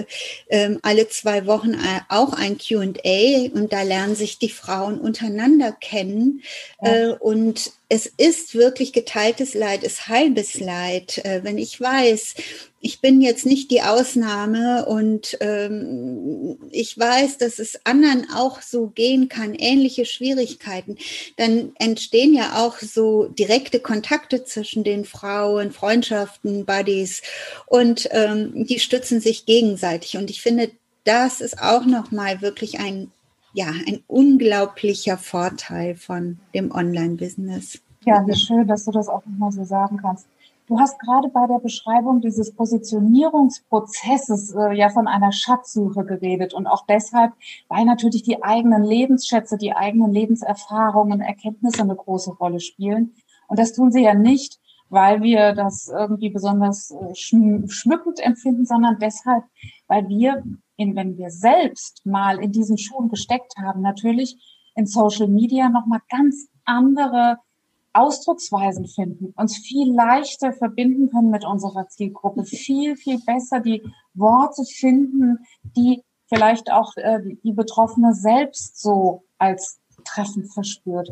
äh, 0.48 0.78
alle 0.82 1.08
zwei 1.08 1.46
Wochen 1.46 1.74
äh, 1.74 2.00
auch 2.08 2.32
ein 2.32 2.56
Q&A 2.56 3.48
und 3.52 3.72
da 3.72 3.82
lernen 3.82 4.16
sich 4.16 4.38
die 4.38 4.48
Frauen 4.48 4.98
untereinander 4.98 5.72
kennen. 5.72 6.42
Ja. 6.82 6.94
Äh, 6.94 7.12
und 7.18 7.72
es 7.94 8.06
ist 8.06 8.56
wirklich 8.56 8.92
geteiltes 8.92 9.54
Leid, 9.54 9.84
ist 9.84 10.08
halbes 10.08 10.58
Leid. 10.58 11.18
Äh, 11.18 11.44
wenn 11.44 11.58
ich 11.58 11.80
weiß, 11.80 12.34
ich 12.80 13.00
bin 13.00 13.22
jetzt 13.22 13.46
nicht 13.46 13.70
die 13.70 13.82
Ausnahme 13.82 14.84
und 14.86 15.38
ähm, 15.40 16.58
ich 16.72 16.98
weiß, 16.98 17.38
dass 17.38 17.60
es 17.60 17.78
anderen 17.86 18.26
auch 18.34 18.62
so 18.62 18.88
gehen 18.88 19.28
kann, 19.28 19.54
ähnliche 19.54 20.06
Schwierigkeiten, 20.06 20.96
dann 21.36 21.70
entstehen 21.78 22.34
ja 22.34 22.64
auch 22.64 22.78
so 22.78 23.28
direkte 23.28 23.78
Kontakte 23.78 24.44
zwischen 24.44 24.82
den 24.82 25.04
Frauen, 25.04 25.70
Freundschaften, 25.70 26.66
Buddies 26.66 27.22
und 27.66 28.08
ähm, 28.10 28.66
die 28.66 28.80
stützen 28.80 29.20
sich 29.20 29.46
gegenseitig. 29.46 30.16
Und 30.16 30.30
ich 30.30 30.42
finde, 30.42 30.72
das 31.04 31.40
ist 31.40 31.60
auch 31.60 31.86
nochmal 31.86 32.42
wirklich 32.42 32.80
ein 32.80 33.12
ja, 33.54 33.72
ein 33.86 34.02
unglaublicher 34.08 35.16
Vorteil 35.16 35.94
von 35.94 36.38
dem 36.54 36.72
Online-Business. 36.72 37.83
Ja, 38.06 38.26
wie 38.26 38.34
schön, 38.34 38.66
dass 38.66 38.84
du 38.84 38.90
das 38.90 39.08
auch 39.08 39.24
nochmal 39.24 39.52
so 39.52 39.64
sagen 39.64 39.96
kannst. 39.96 40.26
Du 40.66 40.78
hast 40.78 40.98
gerade 40.98 41.28
bei 41.28 41.46
der 41.46 41.58
Beschreibung 41.58 42.20
dieses 42.20 42.54
Positionierungsprozesses 42.54 44.54
äh, 44.54 44.74
ja 44.74 44.88
von 44.88 45.06
einer 45.06 45.32
Schatzsuche 45.32 46.04
geredet 46.04 46.54
und 46.54 46.66
auch 46.66 46.86
deshalb, 46.86 47.32
weil 47.68 47.84
natürlich 47.84 48.22
die 48.22 48.42
eigenen 48.42 48.82
Lebensschätze, 48.82 49.58
die 49.58 49.74
eigenen 49.74 50.10
Lebenserfahrungen, 50.10 51.20
Erkenntnisse 51.20 51.82
eine 51.82 51.96
große 51.96 52.32
Rolle 52.32 52.60
spielen. 52.60 53.14
Und 53.48 53.58
das 53.58 53.74
tun 53.74 53.92
sie 53.92 54.02
ja 54.02 54.14
nicht, 54.14 54.58
weil 54.88 55.22
wir 55.22 55.52
das 55.52 55.88
irgendwie 55.88 56.30
besonders 56.30 56.90
äh, 56.90 57.14
schmückend 57.14 58.20
empfinden, 58.20 58.66
sondern 58.66 58.98
deshalb, 58.98 59.44
weil 59.86 60.08
wir, 60.08 60.42
in, 60.76 60.96
wenn 60.96 61.16
wir 61.16 61.30
selbst 61.30 62.04
mal 62.04 62.38
in 62.38 62.52
diesen 62.52 62.78
Schuhen 62.78 63.08
gesteckt 63.08 63.54
haben, 63.58 63.82
natürlich 63.82 64.36
in 64.76 64.86
Social 64.86 65.28
Media 65.28 65.68
nochmal 65.68 66.00
ganz 66.10 66.48
andere 66.64 67.38
Ausdrucksweisen 67.94 68.86
finden, 68.86 69.32
uns 69.36 69.56
viel 69.56 69.94
leichter 69.94 70.52
verbinden 70.52 71.10
können 71.10 71.30
mit 71.30 71.44
unserer 71.44 71.88
Zielgruppe, 71.88 72.44
viel, 72.44 72.96
viel 72.96 73.20
besser 73.24 73.60
die 73.60 73.82
Worte 74.14 74.64
finden, 74.64 75.38
die 75.76 76.02
vielleicht 76.26 76.70
auch 76.72 76.96
äh, 76.96 77.20
die 77.42 77.52
Betroffene 77.52 78.14
selbst 78.14 78.80
so 78.80 79.24
als 79.38 79.80
treffend 80.04 80.52
verspürt. 80.52 81.08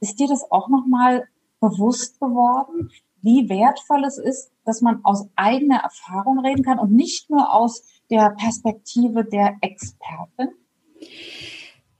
Ist 0.00 0.18
dir 0.18 0.28
das 0.28 0.50
auch 0.50 0.68
nochmal 0.68 1.24
bewusst 1.60 2.20
geworden, 2.20 2.90
wie 3.22 3.48
wertvoll 3.48 4.04
es 4.04 4.18
ist, 4.18 4.52
dass 4.64 4.82
man 4.82 5.00
aus 5.04 5.28
eigener 5.36 5.78
Erfahrung 5.78 6.40
reden 6.40 6.64
kann 6.64 6.78
und 6.78 6.92
nicht 6.92 7.30
nur 7.30 7.52
aus 7.52 7.82
der 8.10 8.30
Perspektive 8.30 9.24
der 9.24 9.56
Expertin? 9.60 10.50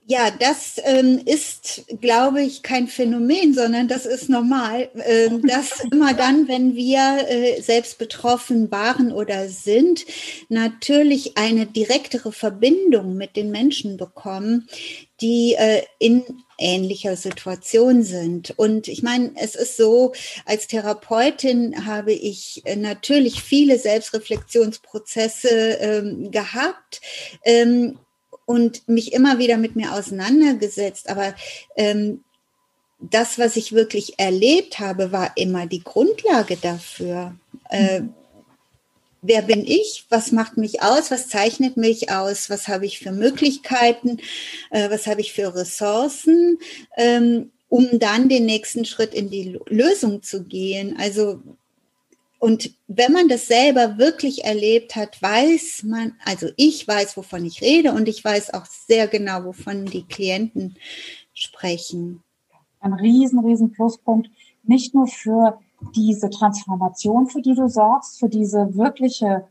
Ja, 0.09 0.31
das 0.31 0.79
ähm, 0.85 1.19
ist, 1.25 1.83
glaube 1.99 2.41
ich, 2.41 2.63
kein 2.63 2.87
Phänomen, 2.87 3.53
sondern 3.53 3.89
das 3.89 4.05
ist 4.05 4.29
normal, 4.29 4.89
äh, 4.95 5.29
dass 5.43 5.81
immer 5.91 6.13
dann, 6.13 6.47
wenn 6.47 6.75
wir 6.75 7.25
äh, 7.27 7.61
selbst 7.61 7.97
betroffen 7.97 8.71
waren 8.71 9.11
oder 9.11 9.49
sind, 9.49 10.05
natürlich 10.47 11.37
eine 11.37 11.65
direktere 11.65 12.31
Verbindung 12.31 13.17
mit 13.17 13.35
den 13.35 13.51
Menschen 13.51 13.97
bekommen, 13.97 14.69
die 15.19 15.55
äh, 15.55 15.83
in 15.99 16.23
ähnlicher 16.57 17.17
Situation 17.17 18.01
sind. 18.01 18.53
Und 18.55 18.87
ich 18.87 19.03
meine, 19.03 19.31
es 19.35 19.55
ist 19.55 19.75
so, 19.75 20.13
als 20.45 20.67
Therapeutin 20.67 21.85
habe 21.85 22.13
ich 22.13 22.61
äh, 22.63 22.77
natürlich 22.77 23.41
viele 23.41 23.77
Selbstreflexionsprozesse 23.77 25.49
ähm, 25.49 26.31
gehabt. 26.31 27.01
Ähm, 27.43 27.99
und 28.47 28.87
mich 28.87 29.11
immer 29.11 29.37
wieder 29.39 29.57
mit 29.57 29.75
mir 29.75 29.93
auseinandergesetzt. 29.93 31.09
Aber 31.09 31.35
ähm, 31.75 32.23
das, 32.99 33.37
was 33.37 33.57
ich 33.57 33.73
wirklich 33.73 34.17
erlebt 34.17 34.79
habe, 34.79 35.11
war 35.11 35.33
immer 35.35 35.67
die 35.67 35.83
Grundlage 35.83 36.55
dafür. 36.55 37.35
Äh, 37.69 38.03
wer 39.21 39.41
bin 39.41 39.65
ich? 39.65 40.05
Was 40.09 40.31
macht 40.31 40.55
mich 40.55 40.81
aus? 40.81 41.11
Was 41.11 41.27
zeichnet 41.27 41.75
mich 41.75 42.09
aus? 42.09 42.49
Was 42.49 42.69
habe 42.69 42.85
ich 42.85 42.99
für 42.99 43.11
Möglichkeiten? 43.11 44.19
Äh, 44.71 44.89
was 44.89 45.07
habe 45.07 45.19
ich 45.19 45.33
für 45.33 45.53
Ressourcen? 45.53 46.57
Ähm, 46.95 47.51
um 47.67 47.99
dann 47.99 48.29
den 48.29 48.45
nächsten 48.45 48.85
Schritt 48.85 49.13
in 49.13 49.29
die 49.29 49.59
Lösung 49.67 50.23
zu 50.23 50.45
gehen. 50.45 50.95
Also 50.97 51.41
und 52.39 52.71
wenn 52.87 53.13
man 53.13 53.27
das 53.27 53.47
selber 53.47 53.97
wirklich 53.97 54.43
erlebt 54.43 54.95
hat, 54.95 55.21
weiß 55.21 55.83
man, 55.83 56.13
also 56.23 56.47
ich 56.55 56.87
weiß, 56.87 57.17
wovon 57.17 57.45
ich 57.45 57.61
rede 57.61 57.93
und 57.93 58.07
ich 58.07 58.23
weiß 58.23 58.53
auch 58.53 58.65
sehr 58.65 59.07
genau, 59.07 59.45
wovon 59.45 59.85
die 59.85 60.03
Klienten 60.03 60.77
sprechen. 61.33 62.23
Ein 62.79 62.93
riesen, 62.93 63.39
riesen 63.39 63.71
Pluspunkt, 63.71 64.29
nicht 64.63 64.93
nur 64.93 65.07
für 65.07 65.59
diese 65.95 66.29
Transformation, 66.29 67.27
für 67.27 67.41
die 67.41 67.55
du 67.55 67.67
sorgst, 67.67 68.19
für 68.19 68.29
diese 68.29 68.75
wirkliche, 68.75 69.47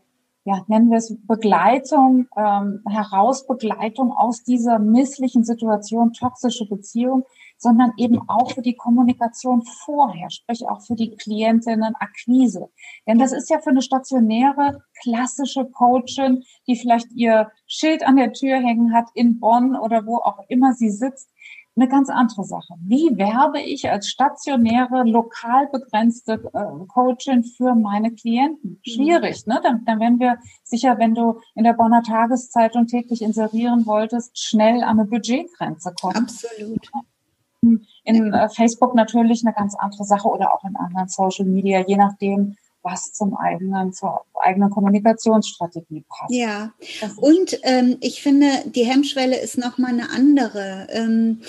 ja, 0.46 0.62
nennen 0.68 0.90
wir 0.90 0.98
es 0.98 1.12
Begleitung, 1.26 2.28
ähm, 2.36 2.80
Herausbegleitung 2.88 4.12
aus 4.12 4.44
dieser 4.44 4.78
misslichen 4.78 5.42
Situation, 5.42 6.12
toxische 6.12 6.68
Beziehung, 6.68 7.24
sondern 7.58 7.92
eben 7.96 8.20
auch 8.28 8.52
für 8.52 8.62
die 8.62 8.76
Kommunikation 8.76 9.62
vorher, 9.84 10.30
sprich 10.30 10.64
auch 10.68 10.82
für 10.82 10.94
die 10.94 11.16
Klientinnen-Akquise. 11.16 12.68
Denn 13.08 13.18
das 13.18 13.32
ist 13.32 13.50
ja 13.50 13.58
für 13.58 13.70
eine 13.70 13.82
stationäre, 13.82 14.84
klassische 15.02 15.64
Coachin, 15.64 16.44
die 16.68 16.76
vielleicht 16.76 17.10
ihr 17.12 17.50
Schild 17.66 18.06
an 18.06 18.14
der 18.14 18.32
Tür 18.32 18.58
hängen 18.58 18.94
hat 18.94 19.06
in 19.14 19.40
Bonn 19.40 19.74
oder 19.74 20.06
wo 20.06 20.18
auch 20.18 20.38
immer 20.48 20.74
sie 20.74 20.90
sitzt, 20.90 21.28
eine 21.76 21.88
ganz 21.88 22.08
andere 22.08 22.44
Sache. 22.44 22.74
Wie 22.80 23.16
werbe 23.16 23.60
ich 23.60 23.90
als 23.90 24.08
stationäre, 24.08 25.04
lokal 25.04 25.68
begrenzte 25.68 26.34
äh, 26.54 26.86
Coachin 26.88 27.44
für 27.44 27.74
meine 27.74 28.12
Klienten? 28.12 28.80
Schwierig, 28.82 29.46
ne? 29.46 29.60
Dann, 29.62 29.84
dann 29.84 30.00
werden 30.00 30.18
wir 30.18 30.38
sicher, 30.64 30.98
wenn 30.98 31.14
du 31.14 31.40
in 31.54 31.64
der 31.64 31.74
Bonner 31.74 32.02
Tageszeitung 32.02 32.86
täglich 32.86 33.20
inserieren 33.20 33.84
wolltest, 33.84 34.38
schnell 34.38 34.82
an 34.82 34.98
eine 34.98 35.04
Budgetgrenze 35.04 35.92
kommen. 36.00 36.16
Absolut. 36.16 36.88
In 38.04 38.32
äh, 38.32 38.48
Facebook 38.48 38.94
natürlich 38.94 39.44
eine 39.44 39.54
ganz 39.54 39.74
andere 39.74 40.04
Sache 40.04 40.28
oder 40.28 40.54
auch 40.54 40.64
in 40.64 40.76
anderen 40.76 41.08
Social 41.08 41.46
Media, 41.46 41.84
je 41.86 41.96
nachdem, 41.96 42.56
was 42.86 43.12
zum 43.12 43.36
eigenen, 43.36 43.92
zur 43.92 44.24
eigenen 44.40 44.70
Kommunikationsstrategie 44.70 46.04
passt. 46.08 46.32
Ja, 46.32 46.72
und 47.16 47.58
ähm, 47.64 47.96
ich 48.00 48.22
finde, 48.22 48.46
die 48.66 48.84
Hemmschwelle 48.84 49.38
ist 49.38 49.58
nochmal 49.58 49.92
eine 49.92 50.10
andere. 50.10 50.86
Ähm, 50.90 51.42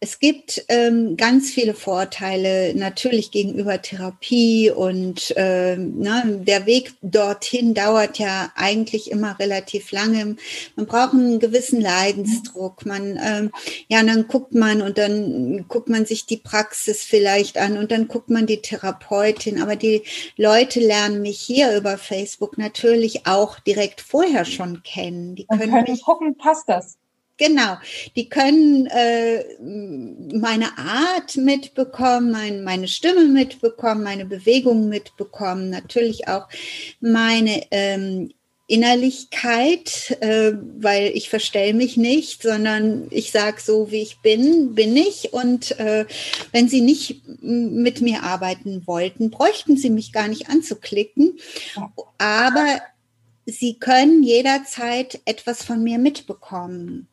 es 0.00 0.20
gibt 0.20 0.64
ähm, 0.68 1.16
ganz 1.16 1.50
viele 1.50 1.74
Vorteile 1.74 2.72
natürlich 2.74 3.32
gegenüber 3.32 3.82
Therapie 3.82 4.70
und 4.70 5.34
ähm, 5.36 5.98
ne, 5.98 6.40
der 6.46 6.66
Weg 6.66 6.94
dorthin 7.02 7.74
dauert 7.74 8.18
ja 8.18 8.52
eigentlich 8.54 9.10
immer 9.10 9.38
relativ 9.40 9.90
lange. 9.90 10.36
Man 10.76 10.86
braucht 10.86 11.14
einen 11.14 11.40
gewissen 11.40 11.80
Leidensdruck. 11.80 12.86
Man 12.86 13.18
ähm, 13.20 13.50
ja, 13.88 14.00
dann 14.04 14.28
guckt 14.28 14.54
man 14.54 14.82
und 14.82 14.98
dann 14.98 15.66
guckt 15.66 15.88
man 15.88 16.06
sich 16.06 16.26
die 16.26 16.36
Praxis 16.36 17.02
vielleicht 17.02 17.58
an 17.58 17.76
und 17.76 17.90
dann 17.90 18.06
guckt 18.06 18.30
man 18.30 18.46
die 18.46 18.62
Therapeutin. 18.62 19.60
Aber 19.60 19.74
die 19.74 20.04
Leute 20.36 20.78
lernen 20.78 21.22
mich 21.22 21.40
hier 21.40 21.76
über 21.76 21.98
Facebook 21.98 22.56
natürlich 22.56 23.26
auch 23.26 23.58
direkt 23.58 24.00
vorher 24.00 24.44
schon 24.44 24.84
kennen. 24.84 25.34
Die 25.34 25.46
können, 25.46 25.74
und 25.74 25.84
können 25.84 26.00
gucken, 26.00 26.36
passt 26.36 26.68
das? 26.68 26.98
Genau, 27.38 27.76
die 28.16 28.28
können 28.28 28.86
äh, 28.86 29.44
meine 29.60 30.76
Art 30.76 31.36
mitbekommen, 31.36 32.32
mein, 32.32 32.64
meine 32.64 32.88
Stimme 32.88 33.26
mitbekommen, 33.26 34.02
meine 34.02 34.26
Bewegung 34.26 34.88
mitbekommen, 34.88 35.70
natürlich 35.70 36.26
auch 36.26 36.48
meine 37.00 37.62
ähm, 37.70 38.32
Innerlichkeit, 38.66 40.16
äh, 40.20 40.52
weil 40.80 41.12
ich 41.14 41.30
verstelle 41.30 41.74
mich 41.74 41.96
nicht, 41.96 42.42
sondern 42.42 43.06
ich 43.10 43.30
sage 43.30 43.60
so, 43.60 43.92
wie 43.92 44.02
ich 44.02 44.18
bin, 44.20 44.74
bin 44.74 44.96
ich. 44.96 45.32
Und 45.32 45.78
äh, 45.78 46.06
wenn 46.50 46.68
Sie 46.68 46.80
nicht 46.80 47.22
mit 47.40 48.00
mir 48.00 48.24
arbeiten 48.24 48.84
wollten, 48.86 49.30
bräuchten 49.30 49.76
Sie 49.76 49.90
mich 49.90 50.12
gar 50.12 50.26
nicht 50.26 50.50
anzuklicken. 50.50 51.38
Aber 52.18 52.80
Sie 53.46 53.78
können 53.78 54.24
jederzeit 54.24 55.20
etwas 55.24 55.62
von 55.62 55.84
mir 55.84 55.98
mitbekommen 55.98 57.08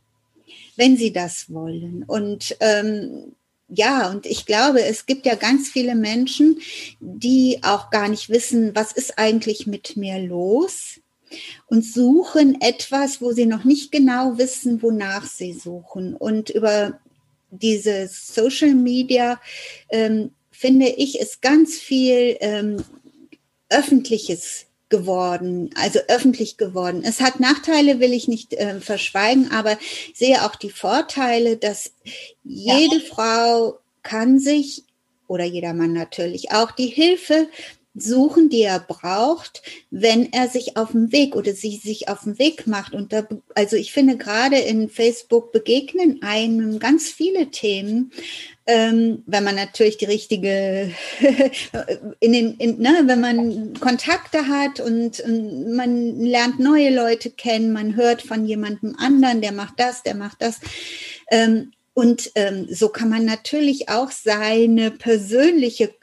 wenn 0.75 0.98
sie 0.98 1.12
das 1.12 1.52
wollen. 1.52 2.04
Und 2.04 2.56
ähm, 2.60 3.36
ja, 3.68 4.10
und 4.10 4.25
ich 4.25 4.46
glaube, 4.46 4.84
es 4.84 5.06
gibt 5.06 5.25
ja 5.25 5.36
ganz 5.36 5.70
viele 5.70 5.96
Menschen, 5.96 6.60
die 7.00 7.60
auch 7.64 7.90
gar 7.90 8.08
nicht 8.10 8.30
wissen, 8.30 8.75
was 8.75 8.92
ist 8.92 9.18
eigentlich 9.18 9.66
mit 9.66 9.98
mir 9.98 10.20
los 10.20 11.00
und 11.68 11.84
suchen 11.84 12.62
etwas, 12.62 13.22
wo 13.22 13.32
sie 13.32 13.48
noch 13.48 13.64
nicht 13.64 13.92
genau 13.92 14.38
wissen, 14.38 14.82
wonach 14.82 15.25
sie 15.28 15.54
suchen. 15.54 16.16
Und 16.16 16.52
über 16.52 17.00
diese 17.50 18.08
Social 18.08 18.74
Media 18.74 19.42
ähm, 19.90 20.32
finde 20.52 20.88
ich, 20.88 21.20
ist 21.20 21.42
ganz 21.42 21.75
viel 21.75 22.38
ähm, 22.40 22.84
Öffentliches 23.70 24.68
geworden, 24.89 25.72
also 25.75 26.00
öffentlich 26.08 26.58
geworden. 26.58 27.04
Es 27.04 27.20
hat 27.20 27.39
Nachteile, 27.39 28.00
will 28.00 28.13
ich 28.13 28.27
nicht 28.27 28.54
äh, 28.54 28.80
verschweigen, 28.80 29.51
aber 29.51 29.77
ich 29.80 30.13
sehe 30.15 30.44
auch 30.44 30.56
die 30.56 30.70
Vorteile, 30.70 31.58
dass 31.58 31.92
jede 32.44 32.98
ja. 32.98 33.01
Frau 33.01 33.80
kann 34.04 34.39
sich 34.39 34.84
oder 35.27 35.44
jeder 35.44 35.74
Mann 35.74 35.94
natürlich 35.94 36.51
auch 36.51 36.72
die 36.72 36.88
Hilfe 36.88 37.48
suchen, 37.96 38.50
die 38.50 38.62
er 38.62 38.80
braucht, 38.80 39.64
wenn 39.90 40.32
er 40.34 40.50
sich 40.50 40.75
auf 40.78 40.92
dem 40.92 41.12
Weg 41.12 41.36
oder 41.36 41.54
sie 41.54 41.78
sich 41.78 42.10
auf 42.10 42.24
den 42.24 42.38
Weg 42.38 42.68
macht. 42.68 42.94
Und 42.94 43.14
da, 43.14 43.25
also 43.56 43.78
ich 43.78 43.94
finde 43.94 44.18
gerade 44.18 44.58
in 44.58 44.90
Facebook 44.90 45.52
begegnen 45.52 46.22
einem 46.22 46.80
ganz 46.80 47.10
viele 47.10 47.52
Themen, 47.52 48.12
ähm, 48.68 49.24
wenn 49.28 49.44
man 49.44 49.56
natürlich 49.56 49.98
die 49.98 50.06
richtige, 50.06 50.92
in 52.20 52.34
den, 52.34 52.56
in, 52.56 52.80
ne, 52.80 53.04
wenn 53.06 53.22
man 53.22 53.74
Kontakte 53.80 54.48
hat 54.48 54.80
und, 54.80 55.20
und, 55.22 55.74
man 55.75 56.20
lernt 56.20 56.60
neue 56.60 56.94
Leute 56.94 57.30
kennen, 57.30 57.72
man 57.72 57.96
hört 57.96 58.22
von 58.22 58.46
jemandem 58.46 58.96
anderen, 58.98 59.42
der 59.42 59.51
macht 59.51 59.79
das, 59.79 60.03
der 60.03 60.16
macht 60.16 60.42
das. 60.42 60.60
Ähm, 61.29 61.72
und 61.94 62.31
ähm, 62.36 62.68
so 62.70 62.90
kann 62.90 63.08
man 63.08 63.24
natürlich 63.24 63.88
auch 63.88 64.12
seine 64.12 64.92
persönliche 64.92 65.94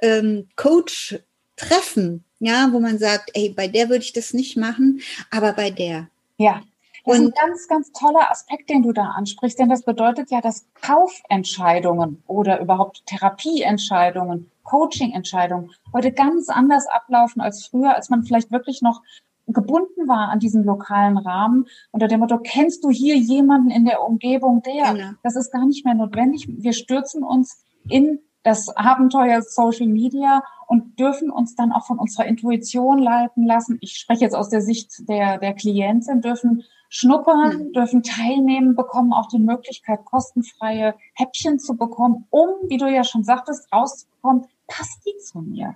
ähm, 0.00 0.48
Coach 0.56 1.18
treffen, 1.62 2.24
ja, 2.38 2.68
wo 2.72 2.80
man 2.80 2.98
sagt, 2.98 3.30
ey, 3.34 3.50
bei 3.50 3.68
der 3.68 3.88
würde 3.88 4.04
ich 4.04 4.12
das 4.12 4.34
nicht 4.34 4.56
machen, 4.56 5.00
aber 5.30 5.52
bei 5.52 5.70
der. 5.70 6.08
Ja, 6.38 6.62
das 7.04 7.18
und 7.18 7.26
ist 7.26 7.38
ein 7.38 7.46
ganz, 7.46 7.68
ganz 7.68 7.92
toller 7.92 8.30
Aspekt, 8.30 8.70
den 8.70 8.82
du 8.82 8.92
da 8.92 9.06
ansprichst, 9.16 9.58
denn 9.58 9.68
das 9.68 9.82
bedeutet 9.82 10.30
ja, 10.30 10.40
dass 10.40 10.66
Kaufentscheidungen 10.80 12.22
oder 12.26 12.60
überhaupt 12.60 13.04
Therapieentscheidungen, 13.06 14.50
Coachingentscheidungen 14.62 15.72
heute 15.92 16.12
ganz 16.12 16.48
anders 16.48 16.86
ablaufen 16.86 17.40
als 17.40 17.66
früher, 17.66 17.94
als 17.94 18.08
man 18.08 18.22
vielleicht 18.22 18.52
wirklich 18.52 18.82
noch 18.82 19.02
gebunden 19.48 20.06
war 20.06 20.28
an 20.28 20.38
diesen 20.38 20.64
lokalen 20.64 21.18
Rahmen 21.18 21.66
unter 21.90 22.06
dem 22.06 22.20
Motto, 22.20 22.38
kennst 22.38 22.84
du 22.84 22.90
hier 22.90 23.16
jemanden 23.16 23.70
in 23.70 23.84
der 23.84 24.02
Umgebung, 24.02 24.62
der? 24.62 24.94
Genau. 24.94 25.10
Das 25.22 25.34
ist 25.36 25.52
gar 25.52 25.66
nicht 25.66 25.84
mehr 25.84 25.94
notwendig. 25.94 26.46
Wir 26.48 26.72
stürzen 26.72 27.24
uns 27.24 27.64
in 27.88 28.20
das 28.42 28.68
Abenteuer 28.76 29.42
Social 29.42 29.86
Media 29.86 30.42
und 30.66 30.98
dürfen 30.98 31.30
uns 31.30 31.54
dann 31.54 31.72
auch 31.72 31.86
von 31.86 31.98
unserer 31.98 32.26
Intuition 32.26 32.98
leiten 32.98 33.46
lassen. 33.46 33.78
Ich 33.80 33.98
spreche 33.98 34.22
jetzt 34.22 34.34
aus 34.34 34.48
der 34.48 34.62
Sicht 34.62 35.08
der, 35.08 35.38
der 35.38 35.54
Klientin, 35.54 36.20
dürfen 36.20 36.64
schnuppern, 36.88 37.68
mhm. 37.68 37.72
dürfen 37.72 38.02
teilnehmen, 38.02 38.74
bekommen 38.74 39.12
auch 39.12 39.28
die 39.28 39.38
Möglichkeit, 39.38 40.04
kostenfreie 40.04 40.94
Häppchen 41.14 41.58
zu 41.58 41.76
bekommen, 41.76 42.26
um, 42.30 42.48
wie 42.68 42.76
du 42.76 42.86
ja 42.86 43.04
schon 43.04 43.24
sagtest, 43.24 43.72
rauszubekommen, 43.72 44.46
passt 44.66 45.04
die 45.06 45.16
zu 45.18 45.40
mir. 45.40 45.74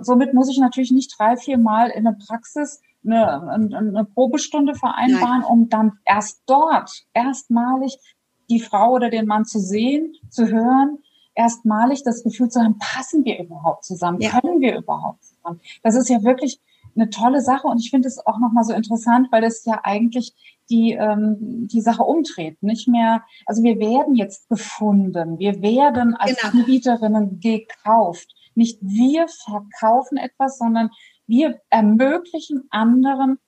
Somit 0.00 0.34
muss 0.34 0.50
ich 0.50 0.58
natürlich 0.58 0.90
nicht 0.90 1.14
drei, 1.18 1.36
vier 1.36 1.58
Mal 1.58 1.90
in 1.90 2.04
der 2.04 2.16
Praxis 2.26 2.80
eine, 3.04 3.48
eine, 3.48 3.78
eine 3.78 4.04
Probestunde 4.04 4.74
vereinbaren, 4.74 5.42
Nein. 5.42 5.50
um 5.50 5.68
dann 5.68 5.98
erst 6.04 6.42
dort, 6.46 7.04
erstmalig 7.14 7.98
die 8.50 8.60
Frau 8.60 8.92
oder 8.92 9.10
den 9.10 9.26
Mann 9.26 9.44
zu 9.44 9.60
sehen, 9.60 10.14
zu 10.30 10.48
hören, 10.48 10.98
erstmalig 11.36 12.02
das 12.02 12.24
Gefühl 12.24 12.48
zu 12.48 12.60
haben, 12.60 12.78
passen 12.78 13.24
wir 13.24 13.38
überhaupt 13.38 13.84
zusammen, 13.84 14.20
ja. 14.20 14.40
können 14.40 14.60
wir 14.60 14.76
überhaupt 14.76 15.22
zusammen. 15.24 15.60
Das 15.82 15.94
ist 15.94 16.08
ja 16.08 16.24
wirklich 16.24 16.60
eine 16.96 17.10
tolle 17.10 17.42
Sache 17.42 17.68
und 17.68 17.78
ich 17.78 17.90
finde 17.90 18.08
es 18.08 18.26
auch 18.26 18.38
nochmal 18.38 18.64
so 18.64 18.72
interessant, 18.72 19.28
weil 19.30 19.42
das 19.42 19.64
ja 19.64 19.80
eigentlich 19.84 20.34
die 20.70 20.92
ähm, 20.92 21.68
die 21.68 21.80
Sache 21.80 22.02
umdreht, 22.02 22.62
nicht 22.62 22.88
mehr. 22.88 23.22
Also 23.44 23.62
wir 23.62 23.78
werden 23.78 24.16
jetzt 24.16 24.48
gefunden, 24.48 25.38
wir 25.38 25.62
werden 25.62 26.14
als 26.14 26.40
genau. 26.40 26.54
Anbieterinnen 26.54 27.38
gekauft. 27.40 28.34
Nicht 28.54 28.78
wir 28.80 29.26
verkaufen 29.28 30.16
etwas, 30.16 30.58
sondern 30.58 30.90
wir 31.26 31.60
ermöglichen 31.68 32.64
anderen 32.70 33.38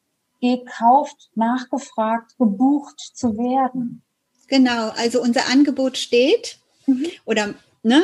gekauft, 0.40 1.30
nachgefragt, 1.34 2.36
gebucht 2.38 3.00
zu 3.00 3.36
werden. 3.36 4.02
Genau, 4.48 4.90
also 4.96 5.20
unser 5.20 5.48
Angebot 5.50 5.96
steht 5.96 6.58
mhm. 6.86 7.06
oder 7.24 7.54
ne, 7.88 8.02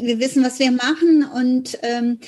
wir 0.00 0.18
wissen, 0.18 0.42
was 0.44 0.58
wir 0.58 0.72
machen 0.72 1.24
und 1.24 1.78
ähm, 1.82 2.18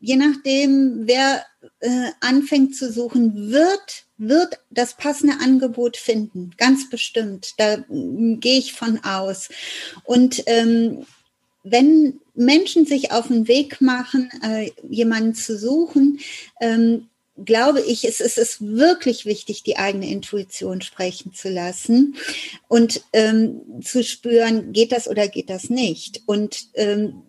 je 0.00 0.16
nachdem, 0.16 1.06
wer 1.06 1.44
äh, 1.80 2.10
anfängt 2.20 2.74
zu 2.76 2.90
suchen, 2.92 3.50
wird 3.50 4.04
wird 4.18 4.58
das 4.70 4.94
passende 4.94 5.34
Angebot 5.40 5.96
finden, 5.96 6.50
ganz 6.58 6.90
bestimmt. 6.90 7.54
Da 7.56 7.74
äh, 7.74 7.84
gehe 8.36 8.58
ich 8.58 8.72
von 8.72 8.98
aus. 9.04 9.48
Und 10.04 10.42
ähm, 10.46 11.06
wenn 11.62 12.20
Menschen 12.34 12.84
sich 12.84 13.12
auf 13.12 13.28
den 13.28 13.48
Weg 13.48 13.80
machen, 13.80 14.28
äh, 14.42 14.70
jemanden 14.88 15.34
zu 15.34 15.56
suchen, 15.56 16.18
ähm, 16.60 17.08
glaube 17.44 17.80
ich, 17.80 18.04
es, 18.04 18.20
es 18.20 18.38
ist 18.38 18.60
wirklich 18.60 19.26
wichtig, 19.26 19.62
die 19.62 19.76
eigene 19.76 20.08
Intuition 20.08 20.80
sprechen 20.80 21.32
zu 21.32 21.48
lassen 21.48 22.16
und 22.68 23.02
ähm, 23.12 23.60
zu 23.82 24.02
spüren, 24.02 24.72
geht 24.72 24.92
das 24.92 25.08
oder 25.08 25.28
geht 25.28 25.50
das 25.50 25.70
nicht. 25.70 26.22
Und 26.26 26.68
ähm, 26.74 27.22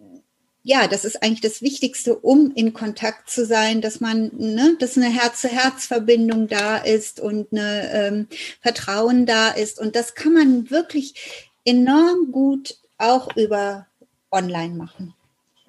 ja, 0.64 0.88
das 0.88 1.06
ist 1.06 1.24
eigentlich 1.24 1.42
das 1.42 1.62
Wichtigste, 1.62 2.16
um 2.16 2.52
in 2.54 2.74
Kontakt 2.74 3.30
zu 3.30 3.46
sein, 3.46 3.82
dass 3.82 4.02
man, 4.02 4.32
ne, 4.38 4.76
dass 4.80 4.98
eine 4.98 5.10
Herz-zu-Herz-Verbindung 5.10 6.48
da 6.48 6.78
ist 6.78 7.20
und 7.20 7.52
eine 7.52 7.92
ähm, 7.92 8.28
Vertrauen 8.62 9.26
da 9.26 9.50
ist. 9.50 9.80
Und 9.80 9.96
das 9.96 10.16
kann 10.16 10.34
man 10.34 10.70
wirklich 10.70 11.48
enorm 11.66 12.32
gut 12.32 12.78
auch 12.98 13.36
über 13.36 13.88
online 14.32 14.76
machen. 14.76 15.16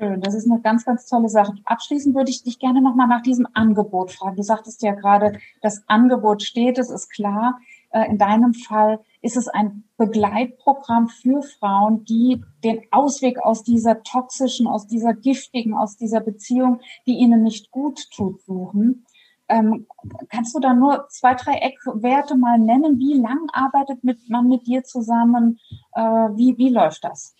Schön, 0.00 0.22
das 0.22 0.32
ist 0.32 0.50
eine 0.50 0.62
ganz, 0.62 0.86
ganz 0.86 1.04
tolle 1.04 1.28
Sache. 1.28 1.52
Abschließend 1.66 2.14
würde 2.14 2.30
ich 2.30 2.42
dich 2.42 2.58
gerne 2.58 2.80
nochmal 2.80 3.06
nach 3.06 3.20
diesem 3.20 3.46
Angebot 3.52 4.12
fragen. 4.12 4.36
Du 4.36 4.42
sagtest 4.42 4.82
ja 4.82 4.94
gerade, 4.94 5.38
das 5.60 5.82
Angebot 5.88 6.42
steht, 6.42 6.78
es 6.78 6.88
ist 6.88 7.10
klar. 7.10 7.60
Äh, 7.90 8.08
in 8.08 8.16
deinem 8.16 8.54
Fall 8.54 9.00
ist 9.20 9.36
es 9.36 9.48
ein 9.48 9.84
Begleitprogramm 9.98 11.08
für 11.08 11.42
Frauen, 11.42 12.06
die 12.06 12.42
den 12.64 12.80
Ausweg 12.90 13.40
aus 13.40 13.62
dieser 13.62 14.02
toxischen, 14.02 14.66
aus 14.66 14.86
dieser 14.86 15.12
giftigen, 15.12 15.74
aus 15.74 15.98
dieser 15.98 16.20
Beziehung, 16.20 16.80
die 17.06 17.18
ihnen 17.18 17.42
nicht 17.42 17.70
gut 17.70 18.10
tut, 18.10 18.40
suchen. 18.40 19.04
Ähm, 19.50 19.86
kannst 20.30 20.54
du 20.54 20.60
da 20.60 20.72
nur 20.72 21.06
zwei, 21.08 21.34
drei 21.34 21.54
Eckwerte 21.54 22.36
mal 22.36 22.58
nennen? 22.58 22.98
Wie 22.98 23.14
lang 23.14 23.48
arbeitet 23.52 24.04
mit, 24.04 24.30
man 24.30 24.48
mit 24.48 24.66
dir 24.66 24.84
zusammen? 24.84 25.58
Äh, 25.94 26.00
wie, 26.00 26.56
wie 26.56 26.68
läuft 26.68 27.02
das? 27.02 27.34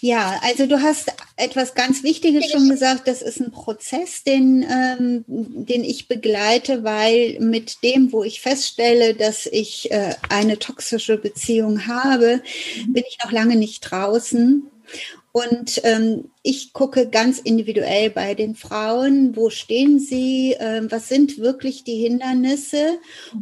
Ja, 0.00 0.34
also 0.42 0.66
du 0.66 0.82
hast 0.82 1.12
etwas 1.36 1.74
ganz 1.74 2.02
Wichtiges 2.02 2.50
schon 2.50 2.68
gesagt. 2.68 3.08
Das 3.08 3.22
ist 3.22 3.40
ein 3.40 3.50
Prozess, 3.50 4.22
den, 4.22 4.66
ähm, 4.70 5.24
den 5.26 5.82
ich 5.82 6.08
begleite, 6.08 6.84
weil 6.84 7.38
mit 7.40 7.82
dem, 7.82 8.12
wo 8.12 8.22
ich 8.22 8.42
feststelle, 8.42 9.14
dass 9.14 9.46
ich 9.46 9.90
äh, 9.90 10.14
eine 10.28 10.58
toxische 10.58 11.16
Beziehung 11.16 11.86
habe, 11.86 12.42
mhm. 12.86 12.92
bin 12.92 13.04
ich 13.08 13.18
noch 13.24 13.32
lange 13.32 13.56
nicht 13.56 13.80
draußen. 13.80 14.70
Und 15.32 15.80
ähm, 15.84 16.30
ich 16.42 16.72
gucke 16.72 17.08
ganz 17.08 17.38
individuell 17.38 18.10
bei 18.10 18.34
den 18.34 18.54
Frauen, 18.54 19.36
wo 19.36 19.50
stehen 19.50 19.98
sie, 19.98 20.54
äh, 20.54 20.82
was 20.90 21.08
sind 21.08 21.38
wirklich 21.38 21.84
die 21.84 21.96
Hindernisse, 21.96 22.98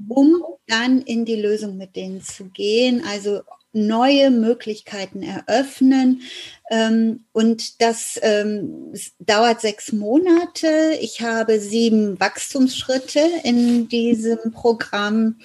um 0.09 0.42
dann 0.66 1.02
in 1.02 1.24
die 1.24 1.37
Lösung 1.37 1.76
mit 1.76 1.94
denen 1.94 2.22
zu 2.22 2.46
gehen. 2.46 3.04
Also 3.07 3.42
neue 3.74 4.30
Möglichkeiten 4.30 5.22
eröffnen. 5.22 6.22
Ähm, 6.70 7.24
und 7.32 7.82
das 7.82 8.18
ähm, 8.22 8.94
dauert 9.18 9.60
sechs 9.60 9.92
Monate. 9.92 10.96
Ich 11.00 11.20
habe 11.20 11.60
sieben 11.60 12.18
Wachstumsschritte 12.18 13.20
in 13.42 13.88
diesem 13.88 14.52
Programm. 14.52 15.40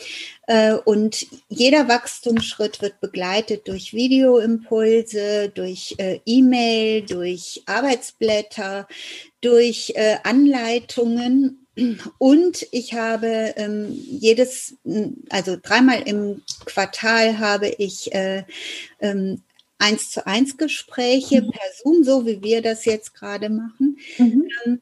Äh, 0.48 0.74
und 0.74 1.28
jeder 1.50 1.88
Wachstumsschritt 1.88 2.82
wird 2.82 3.02
begleitet 3.02 3.68
durch 3.68 3.94
Videoimpulse, 3.94 5.50
durch 5.50 5.96
äh, 5.98 6.20
E-Mail, 6.26 7.02
durch 7.02 7.64
Arbeitsblätter, 7.66 8.88
durch 9.42 9.94
äh, 9.96 10.18
Anleitungen. 10.24 11.68
Und 12.18 12.68
ich 12.72 12.94
habe 12.94 13.54
ähm, 13.56 13.88
jedes, 13.92 14.76
also 15.30 15.58
dreimal 15.62 16.02
im 16.02 16.42
Quartal 16.66 17.40
habe 17.40 17.68
ich 17.68 18.14
äh, 18.14 18.44
ähm, 19.00 19.42
eins 19.78 20.12
zu 20.12 20.28
eins 20.28 20.58
Gespräche 20.58 21.42
mhm. 21.42 21.52
per 21.52 21.68
Zoom, 21.82 22.04
so 22.04 22.26
wie 22.26 22.44
wir 22.44 22.62
das 22.62 22.86
jetzt 22.86 23.14
gerade 23.14 23.50
machen. 23.50 23.98
Mhm. 24.18 24.48
Ähm, 24.66 24.82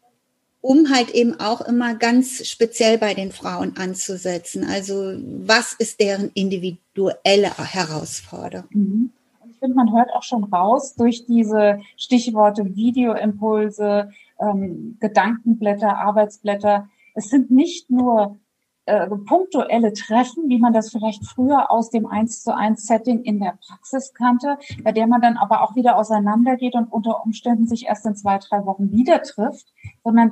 um 0.61 0.89
halt 0.89 1.11
eben 1.11 1.39
auch 1.39 1.61
immer 1.61 1.95
ganz 1.95 2.45
speziell 2.45 2.97
bei 2.97 3.13
den 3.13 3.31
Frauen 3.31 3.77
anzusetzen. 3.77 4.65
Also 4.65 5.13
was 5.45 5.73
ist 5.73 6.01
deren 6.01 6.31
individuelle 6.33 7.57
Herausforderung? 7.57 8.67
Mhm. 8.71 9.11
Ich 9.49 9.59
finde, 9.59 9.75
man 9.75 9.95
hört 9.95 10.11
auch 10.13 10.23
schon 10.23 10.43
raus 10.43 10.93
durch 10.95 11.25
diese 11.25 11.79
Stichworte 11.95 12.75
Videoimpulse, 12.75 14.11
ähm, 14.39 14.97
Gedankenblätter, 14.99 15.97
Arbeitsblätter. 15.97 16.89
Es 17.15 17.29
sind 17.29 17.51
nicht 17.51 17.89
nur 17.89 18.37
äh, 18.85 19.07
punktuelle 19.07 19.93
Treffen, 19.93 20.49
wie 20.49 20.59
man 20.59 20.73
das 20.73 20.91
vielleicht 20.91 21.25
früher 21.25 21.71
aus 21.71 21.89
dem 21.89 22.05
1 22.05 22.43
zu 22.43 22.55
1 22.55 22.85
Setting 22.85 23.23
in 23.23 23.39
der 23.39 23.57
Praxis 23.67 24.13
kannte, 24.13 24.57
bei 24.83 24.91
der 24.91 25.07
man 25.07 25.21
dann 25.21 25.37
aber 25.37 25.63
auch 25.63 25.75
wieder 25.75 25.97
auseinandergeht 25.97 26.75
und 26.75 26.85
unter 26.85 27.23
Umständen 27.23 27.67
sich 27.67 27.87
erst 27.87 28.05
in 28.05 28.15
zwei, 28.15 28.37
drei 28.37 28.65
Wochen 28.65 28.91
wieder 28.91 29.21
trifft, 29.23 29.73
sondern 30.03 30.31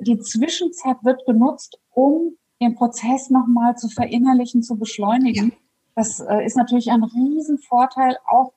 die 0.00 0.18
Zwischenzeit 0.18 0.96
wird 1.02 1.24
genutzt, 1.26 1.78
um 1.90 2.36
den 2.60 2.74
Prozess 2.76 3.30
nochmal 3.30 3.76
zu 3.76 3.88
verinnerlichen, 3.88 4.62
zu 4.62 4.78
beschleunigen. 4.78 5.50
Ja. 5.50 5.56
Das 5.94 6.20
äh, 6.20 6.44
ist 6.44 6.56
natürlich 6.56 6.90
ein 6.90 7.02
Riesenvorteil 7.02 8.16
auch 8.26 8.52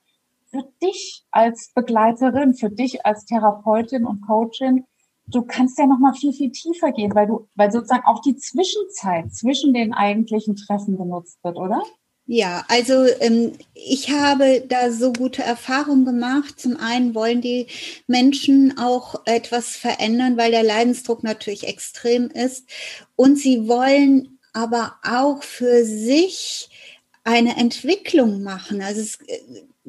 für 0.50 0.64
dich 0.82 1.24
als 1.30 1.72
Begleiterin, 1.74 2.54
für 2.54 2.70
dich 2.70 3.04
als 3.04 3.24
Therapeutin 3.24 4.04
und 4.04 4.20
Coachin. 4.26 4.84
Du 5.26 5.42
kannst 5.42 5.78
ja 5.78 5.86
nochmal 5.86 6.14
viel, 6.14 6.32
viel 6.32 6.52
tiefer 6.52 6.92
gehen, 6.92 7.14
weil 7.14 7.26
du, 7.26 7.48
weil 7.54 7.72
sozusagen 7.72 8.06
auch 8.06 8.22
die 8.22 8.36
Zwischenzeit 8.36 9.34
zwischen 9.34 9.74
den 9.74 9.92
eigentlichen 9.92 10.56
Treffen 10.56 10.96
genutzt 10.96 11.38
wird, 11.42 11.56
oder? 11.56 11.82
Ja, 12.28 12.64
also 12.68 13.06
ähm, 13.20 13.52
ich 13.74 14.10
habe 14.10 14.64
da 14.68 14.90
so 14.90 15.12
gute 15.12 15.44
Erfahrungen 15.44 16.04
gemacht. 16.04 16.58
Zum 16.58 16.76
einen 16.76 17.14
wollen 17.14 17.40
die 17.40 17.68
Menschen 18.08 18.78
auch 18.78 19.22
etwas 19.26 19.76
verändern, 19.76 20.36
weil 20.36 20.50
der 20.50 20.64
Leidensdruck 20.64 21.22
natürlich 21.22 21.68
extrem 21.68 22.28
ist. 22.28 22.68
Und 23.14 23.38
sie 23.38 23.68
wollen 23.68 24.40
aber 24.52 24.96
auch 25.04 25.44
für 25.44 25.84
sich 25.84 26.68
eine 27.22 27.56
Entwicklung 27.56 28.42
machen. 28.42 28.82
Also 28.82 29.02
es, 29.02 29.18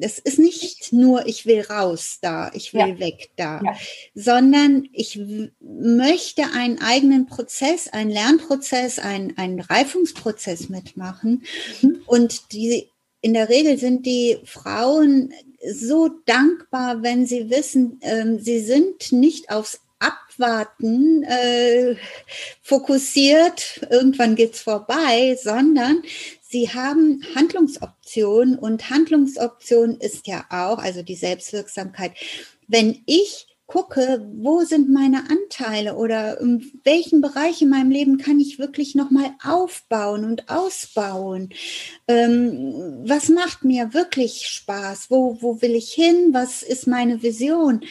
es 0.00 0.18
ist 0.18 0.38
nicht 0.38 0.92
nur, 0.92 1.26
ich 1.26 1.44
will 1.46 1.62
raus 1.62 2.18
da, 2.22 2.50
ich 2.54 2.72
will 2.72 2.80
ja. 2.80 2.98
weg 2.98 3.30
da, 3.36 3.60
ja. 3.64 3.76
sondern 4.14 4.88
ich 4.92 5.20
möchte 5.60 6.44
einen 6.54 6.80
eigenen 6.80 7.26
Prozess, 7.26 7.88
einen 7.88 8.10
Lernprozess, 8.10 8.98
einen, 8.98 9.36
einen 9.36 9.60
Reifungsprozess 9.60 10.68
mitmachen. 10.68 11.42
Mhm. 11.82 12.02
Und 12.06 12.52
die, 12.52 12.88
in 13.20 13.34
der 13.34 13.48
Regel 13.48 13.78
sind 13.78 14.06
die 14.06 14.38
Frauen 14.44 15.32
so 15.72 16.08
dankbar, 16.26 17.02
wenn 17.02 17.26
sie 17.26 17.50
wissen, 17.50 17.98
ähm, 18.02 18.38
sie 18.38 18.60
sind 18.60 19.10
nicht 19.12 19.50
aufs 19.50 19.80
Abwarten 19.98 21.24
äh, 21.24 21.96
fokussiert, 22.62 23.80
irgendwann 23.90 24.36
geht's 24.36 24.60
vorbei, 24.60 25.36
sondern 25.42 26.02
Sie 26.50 26.70
haben 26.70 27.20
Handlungsoptionen 27.34 28.58
und 28.58 28.88
Handlungsoption 28.88 29.98
ist 30.00 30.26
ja 30.26 30.46
auch, 30.48 30.78
also 30.78 31.02
die 31.02 31.14
Selbstwirksamkeit. 31.14 32.12
Wenn 32.66 33.02
ich 33.04 33.46
gucke, 33.66 34.26
wo 34.34 34.62
sind 34.62 34.90
meine 34.90 35.24
Anteile 35.28 35.96
oder 35.96 36.40
in 36.40 36.72
welchen 36.84 37.20
Bereich 37.20 37.60
in 37.60 37.68
meinem 37.68 37.90
Leben 37.90 38.16
kann 38.16 38.40
ich 38.40 38.58
wirklich 38.58 38.94
nochmal 38.94 39.30
aufbauen 39.44 40.24
und 40.24 40.48
ausbauen? 40.48 41.50
Ähm, 42.08 43.02
was 43.04 43.28
macht 43.28 43.64
mir 43.64 43.92
wirklich 43.92 44.46
Spaß? 44.46 45.10
Wo, 45.10 45.36
wo 45.42 45.60
will 45.60 45.74
ich 45.74 45.92
hin? 45.92 46.30
Was 46.32 46.62
ist 46.62 46.86
meine 46.86 47.22
Vision? 47.22 47.82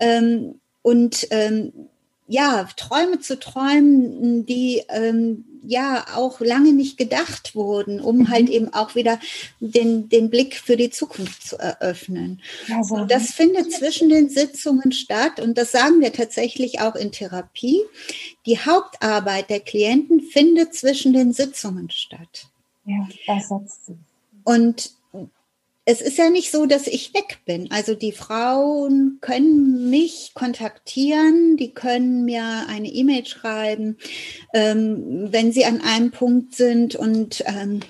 Ähm, 0.00 0.60
und 0.82 1.28
ähm, 1.30 1.88
ja, 2.30 2.68
Träume 2.76 3.18
zu 3.18 3.40
träumen, 3.40 4.46
die 4.46 4.84
ähm, 4.88 5.44
ja 5.66 6.06
auch 6.14 6.38
lange 6.38 6.72
nicht 6.72 6.96
gedacht 6.96 7.56
wurden, 7.56 8.00
um 8.00 8.18
mhm. 8.18 8.28
halt 8.28 8.48
eben 8.48 8.72
auch 8.72 8.94
wieder 8.94 9.18
den, 9.58 10.08
den 10.08 10.30
Blick 10.30 10.54
für 10.54 10.76
die 10.76 10.90
Zukunft 10.90 11.42
zu 11.42 11.58
eröffnen. 11.58 12.40
Also, 12.72 12.94
und 12.94 13.10
das 13.10 13.32
findet 13.32 13.72
zwischen 13.72 14.10
den 14.10 14.28
Sitzungen 14.28 14.92
statt 14.92 15.40
und 15.40 15.58
das 15.58 15.72
sagen 15.72 16.00
wir 16.00 16.12
tatsächlich 16.12 16.80
auch 16.80 16.94
in 16.94 17.10
Therapie. 17.10 17.80
Die 18.46 18.60
Hauptarbeit 18.60 19.50
der 19.50 19.60
Klienten 19.60 20.20
findet 20.20 20.72
zwischen 20.72 21.12
den 21.12 21.32
Sitzungen 21.32 21.90
statt. 21.90 22.46
Ja, 22.84 23.08
das 23.26 23.48
setzt 23.48 23.86
sich. 23.86 23.96
Und 24.44 24.92
es 25.90 26.00
ist 26.00 26.18
ja 26.18 26.30
nicht 26.30 26.52
so, 26.52 26.66
dass 26.66 26.86
ich 26.86 27.14
weg 27.14 27.38
bin. 27.46 27.68
Also 27.72 27.94
die 27.94 28.12
Frauen 28.12 29.18
können 29.20 29.90
mich 29.90 30.32
kontaktieren, 30.34 31.56
die 31.56 31.74
können 31.74 32.24
mir 32.24 32.66
eine 32.68 32.86
E-Mail 32.86 33.26
schreiben, 33.26 33.98
ähm, 34.54 35.32
wenn 35.32 35.50
sie 35.50 35.64
an 35.64 35.80
einem 35.80 36.12
Punkt 36.12 36.54
sind 36.54 36.94
und 36.94 37.42
ähm, 37.44 37.80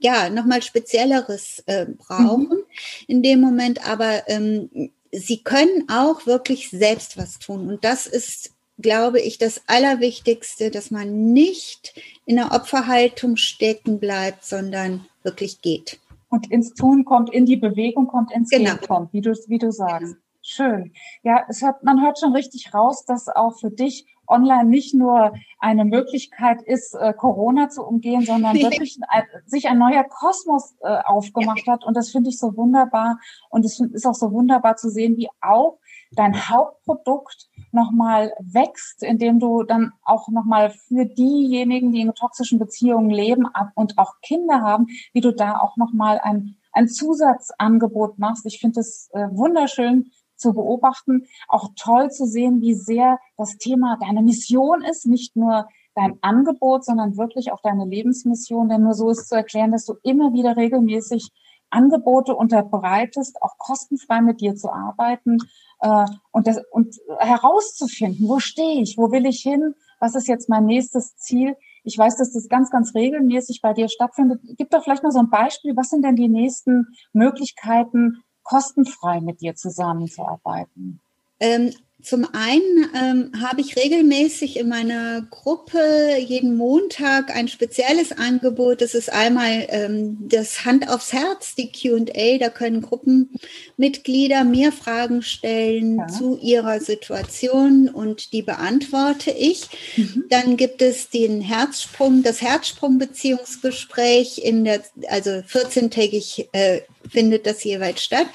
ja, 0.00 0.28
nochmal 0.28 0.60
Spezielleres 0.62 1.62
äh, 1.66 1.86
brauchen 1.86 2.48
mhm. 2.48 2.64
in 3.06 3.22
dem 3.22 3.40
Moment. 3.40 3.86
Aber 3.86 4.28
ähm, 4.28 4.90
sie 5.12 5.44
können 5.44 5.88
auch 5.88 6.26
wirklich 6.26 6.70
selbst 6.70 7.16
was 7.16 7.38
tun. 7.38 7.68
Und 7.68 7.84
das 7.84 8.08
ist, 8.08 8.50
glaube 8.78 9.20
ich, 9.20 9.38
das 9.38 9.60
Allerwichtigste, 9.68 10.72
dass 10.72 10.90
man 10.90 11.32
nicht 11.32 11.94
in 12.26 12.36
der 12.36 12.50
Opferhaltung 12.50 13.36
stecken 13.36 14.00
bleibt, 14.00 14.44
sondern 14.44 15.06
wirklich 15.22 15.60
geht 15.60 16.00
und 16.30 16.50
ins 16.50 16.72
Tun 16.72 17.04
kommt, 17.04 17.30
in 17.30 17.44
die 17.44 17.56
Bewegung 17.56 18.06
kommt, 18.06 18.32
ins 18.32 18.48
genau. 18.48 18.70
Gehen 18.70 18.80
kommt, 18.86 19.12
wie 19.12 19.20
du, 19.20 19.32
wie 19.48 19.58
du 19.58 19.70
sagst. 19.70 20.14
Genau. 20.14 20.24
Schön. 20.42 20.92
Ja, 21.22 21.44
es 21.48 21.62
hat, 21.62 21.82
man 21.84 22.02
hört 22.02 22.18
schon 22.18 22.34
richtig 22.34 22.72
raus, 22.72 23.04
dass 23.04 23.28
auch 23.28 23.58
für 23.58 23.70
dich 23.70 24.06
online 24.26 24.64
nicht 24.64 24.94
nur 24.94 25.34
eine 25.58 25.84
Möglichkeit 25.84 26.62
ist, 26.62 26.94
äh, 26.94 27.12
Corona 27.12 27.68
zu 27.68 27.82
umgehen, 27.82 28.22
sondern 28.22 28.54
wirklich 28.56 28.98
ein, 29.08 29.24
sich 29.44 29.68
ein 29.68 29.78
neuer 29.78 30.04
Kosmos 30.04 30.76
äh, 30.80 30.98
aufgemacht 31.04 31.66
hat. 31.66 31.84
Und 31.84 31.94
das 31.96 32.10
finde 32.10 32.30
ich 32.30 32.38
so 32.38 32.56
wunderbar. 32.56 33.18
Und 33.50 33.66
es 33.66 33.80
ist 33.80 34.06
auch 34.06 34.14
so 34.14 34.32
wunderbar 34.32 34.76
zu 34.76 34.88
sehen, 34.88 35.16
wie 35.16 35.28
auch 35.42 35.78
dein 36.12 36.48
Hauptprodukt 36.48 37.48
nochmal 37.72 38.32
wächst, 38.40 39.02
indem 39.02 39.38
du 39.38 39.62
dann 39.62 39.92
auch 40.02 40.28
nochmal 40.28 40.70
für 40.70 41.06
diejenigen, 41.06 41.92
die 41.92 42.00
in 42.00 42.14
toxischen 42.14 42.58
Beziehungen 42.58 43.10
leben 43.10 43.46
und 43.74 43.98
auch 43.98 44.14
Kinder 44.22 44.60
haben, 44.60 44.88
wie 45.12 45.20
du 45.20 45.32
da 45.32 45.58
auch 45.58 45.76
nochmal 45.76 46.20
ein, 46.22 46.56
ein 46.72 46.88
Zusatzangebot 46.88 48.18
machst. 48.18 48.44
Ich 48.46 48.58
finde 48.58 48.80
es 48.80 49.08
äh, 49.12 49.28
wunderschön 49.30 50.10
zu 50.36 50.52
beobachten, 50.52 51.26
auch 51.48 51.68
toll 51.76 52.10
zu 52.10 52.26
sehen, 52.26 52.60
wie 52.60 52.74
sehr 52.74 53.18
das 53.36 53.58
Thema 53.58 53.98
deine 54.00 54.22
Mission 54.22 54.82
ist, 54.82 55.06
nicht 55.06 55.36
nur 55.36 55.68
dein 55.94 56.18
Angebot, 56.22 56.84
sondern 56.84 57.16
wirklich 57.18 57.52
auch 57.52 57.60
deine 57.62 57.84
Lebensmission, 57.84 58.68
denn 58.68 58.82
nur 58.82 58.94
so 58.94 59.10
ist 59.10 59.28
zu 59.28 59.34
erklären, 59.34 59.72
dass 59.72 59.84
du 59.84 59.94
immer 60.02 60.32
wieder 60.32 60.56
regelmäßig 60.56 61.30
Angebote 61.68 62.34
unterbreitest, 62.34 63.40
auch 63.42 63.56
kostenfrei 63.58 64.20
mit 64.22 64.40
dir 64.40 64.56
zu 64.56 64.72
arbeiten 64.72 65.38
äh, 65.80 66.04
und, 66.30 66.46
das, 66.46 66.60
und 66.70 66.96
herauszufinden, 67.18 68.28
wo 68.28 68.38
stehe 68.38 68.82
ich, 68.82 68.96
wo 68.96 69.10
will 69.10 69.26
ich 69.26 69.40
hin, 69.40 69.74
was 69.98 70.14
ist 70.14 70.28
jetzt 70.28 70.48
mein 70.48 70.64
nächstes 70.64 71.16
Ziel? 71.16 71.56
Ich 71.84 71.96
weiß, 71.96 72.16
dass 72.16 72.32
das 72.32 72.48
ganz, 72.48 72.70
ganz 72.70 72.94
regelmäßig 72.94 73.60
bei 73.62 73.72
dir 73.72 73.88
stattfindet. 73.88 74.40
Gib 74.56 74.70
doch 74.70 74.82
vielleicht 74.82 75.02
mal 75.02 75.12
so 75.12 75.18
ein 75.18 75.30
Beispiel. 75.30 75.76
Was 75.76 75.88
sind 75.88 76.04
denn 76.04 76.16
die 76.16 76.28
nächsten 76.28 76.86
Möglichkeiten, 77.12 78.22
kostenfrei 78.42 79.20
mit 79.20 79.40
dir 79.40 79.54
zusammenzuarbeiten? 79.54 81.00
Ähm, 81.38 81.72
zum 82.02 82.26
einen 82.32 82.88
ähm, 82.94 83.32
habe 83.42 83.60
ich 83.60 83.76
regelmäßig 83.76 84.58
in 84.58 84.68
meiner 84.68 85.22
Gruppe 85.22 86.16
jeden 86.18 86.56
Montag 86.56 87.34
ein 87.34 87.48
spezielles 87.48 88.12
Angebot. 88.12 88.80
Das 88.80 88.94
ist 88.94 89.12
einmal 89.12 89.66
ähm, 89.68 90.16
das 90.20 90.64
Hand 90.64 90.88
aufs 90.88 91.12
Herz, 91.12 91.54
die 91.54 91.70
QA. 91.72 92.38
Da 92.38 92.48
können 92.48 92.80
Gruppenmitglieder 92.80 94.44
mir 94.44 94.72
Fragen 94.72 95.22
stellen 95.22 95.98
ja. 95.98 96.06
zu 96.08 96.38
ihrer 96.40 96.80
Situation 96.80 97.88
und 97.88 98.32
die 98.32 98.42
beantworte 98.42 99.30
ich. 99.30 99.68
Mhm. 99.96 100.24
Dann 100.28 100.56
gibt 100.56 100.82
es 100.82 101.10
den 101.10 101.40
Herzsprung, 101.40 102.22
das 102.22 102.40
Herzsprung-Beziehungsgespräch 102.40 104.38
in 104.38 104.64
der, 104.64 104.82
also 105.08 105.30
14-tägig 105.30 106.48
äh, 106.52 106.80
findet 107.08 107.46
das 107.46 107.64
jeweils 107.64 108.02
statt. 108.02 108.26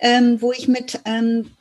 Ähm, 0.00 0.42
wo 0.42 0.50
ich 0.52 0.66
mit 0.68 0.98
ähm, 1.04 1.52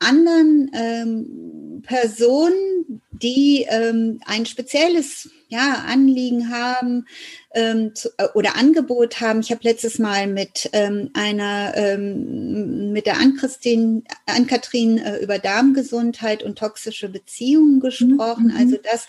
anderen 0.00 0.70
ähm, 0.74 1.82
Personen, 1.82 3.02
die 3.12 3.66
ähm, 3.68 4.20
ein 4.24 4.46
spezielles 4.46 5.30
ja, 5.48 5.84
Anliegen 5.86 6.50
haben 6.50 7.06
ähm, 7.54 7.94
zu, 7.94 8.08
äh, 8.16 8.28
oder 8.34 8.56
Angebot 8.56 9.20
haben. 9.20 9.40
Ich 9.40 9.50
habe 9.50 9.60
letztes 9.64 9.98
Mal 9.98 10.26
mit 10.26 10.70
ähm, 10.72 11.10
einer, 11.12 11.72
ähm, 11.76 12.92
mit 12.92 13.06
der 13.06 13.18
Ann-Kathrin 13.18 14.04
Ann 14.26 14.98
äh, 14.98 15.18
über 15.18 15.38
Darmgesundheit 15.38 16.42
und 16.42 16.58
toxische 16.58 17.08
Beziehungen 17.08 17.80
gesprochen. 17.80 18.46
Mhm. 18.46 18.56
Also 18.56 18.76
das, 18.82 19.06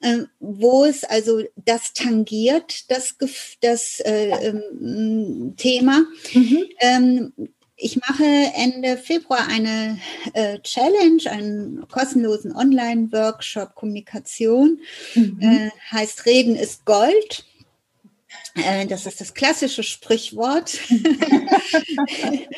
äh, 0.00 0.24
wo 0.38 0.84
es 0.84 1.04
also 1.04 1.42
das 1.56 1.92
tangiert, 1.92 2.90
das, 2.90 3.16
das 3.60 4.00
äh, 4.00 4.28
ähm, 4.28 5.54
Thema. 5.56 6.04
Mhm. 6.32 6.64
Ich 7.76 7.96
mache 7.96 8.24
Ende 8.24 8.96
Februar 8.96 9.48
eine 9.48 9.98
äh, 10.32 10.60
Challenge, 10.60 11.22
einen 11.28 11.88
kostenlosen 11.88 12.54
Online-Workshop 12.54 13.74
Kommunikation. 13.74 14.80
Mhm. 15.14 15.40
Äh, 15.40 15.70
heißt 15.90 16.24
Reden 16.26 16.54
ist 16.54 16.84
Gold. 16.84 17.44
Äh, 18.54 18.86
das 18.86 19.06
ist 19.06 19.20
das 19.20 19.34
klassische 19.34 19.82
Sprichwort. 19.82 20.78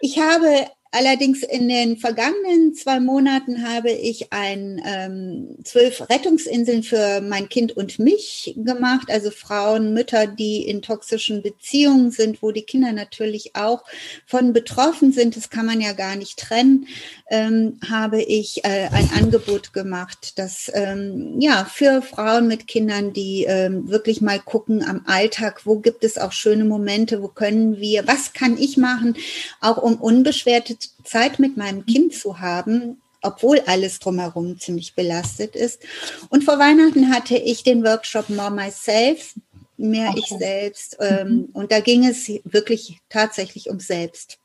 ich 0.00 0.18
habe 0.18 0.70
Allerdings 0.92 1.44
in 1.44 1.68
den 1.68 1.98
vergangenen 1.98 2.74
zwei 2.74 2.98
Monaten 2.98 3.62
habe 3.68 3.92
ich 3.92 4.32
ein 4.32 4.82
ähm, 4.84 5.56
zwölf 5.62 6.10
Rettungsinseln 6.10 6.82
für 6.82 7.20
mein 7.20 7.48
Kind 7.48 7.76
und 7.76 8.00
mich 8.00 8.54
gemacht, 8.56 9.08
also 9.08 9.30
Frauen, 9.30 9.94
Mütter, 9.94 10.26
die 10.26 10.66
in 10.66 10.82
toxischen 10.82 11.42
Beziehungen 11.42 12.10
sind, 12.10 12.42
wo 12.42 12.50
die 12.50 12.62
Kinder 12.62 12.90
natürlich 12.90 13.54
auch 13.54 13.84
von 14.26 14.52
betroffen 14.52 15.12
sind. 15.12 15.36
Das 15.36 15.48
kann 15.48 15.64
man 15.64 15.80
ja 15.80 15.92
gar 15.92 16.16
nicht 16.16 16.40
trennen. 16.40 16.88
Ähm, 17.30 17.78
habe 17.88 18.20
ich 18.20 18.64
äh, 18.64 18.88
ein 18.90 19.10
Angebot 19.16 19.72
gemacht, 19.72 20.38
das 20.38 20.72
ähm, 20.74 21.36
ja 21.38 21.66
für 21.66 22.02
Frauen 22.02 22.48
mit 22.48 22.66
Kindern, 22.66 23.12
die 23.12 23.44
ähm, 23.44 23.88
wirklich 23.88 24.20
mal 24.20 24.40
gucken 24.40 24.82
am 24.84 25.02
Alltag, 25.06 25.66
wo 25.66 25.78
gibt 25.78 26.02
es 26.02 26.18
auch 26.18 26.32
schöne 26.32 26.64
Momente, 26.64 27.22
wo 27.22 27.28
können 27.28 27.78
wir, 27.78 28.08
was 28.08 28.32
kann 28.32 28.58
ich 28.58 28.76
machen, 28.76 29.14
auch 29.60 29.76
um 29.76 29.94
unbeschwerte 29.94 30.79
Zeit 31.04 31.38
mit 31.38 31.56
meinem 31.56 31.86
Kind 31.86 32.14
zu 32.14 32.40
haben, 32.40 33.00
obwohl 33.22 33.60
alles 33.66 33.98
drumherum 33.98 34.58
ziemlich 34.58 34.94
belastet 34.94 35.54
ist. 35.56 35.82
Und 36.30 36.44
vor 36.44 36.58
Weihnachten 36.58 37.12
hatte 37.12 37.36
ich 37.36 37.62
den 37.62 37.84
Workshop 37.84 38.30
More 38.30 38.50
Myself, 38.50 39.34
mehr 39.76 40.10
okay. 40.10 40.20
ich 40.20 40.28
selbst. 40.28 40.96
Ähm, 41.00 41.28
mhm. 41.28 41.48
Und 41.52 41.72
da 41.72 41.80
ging 41.80 42.06
es 42.06 42.28
wirklich 42.44 42.98
tatsächlich 43.08 43.70
um 43.70 43.80
Selbst. 43.80 44.38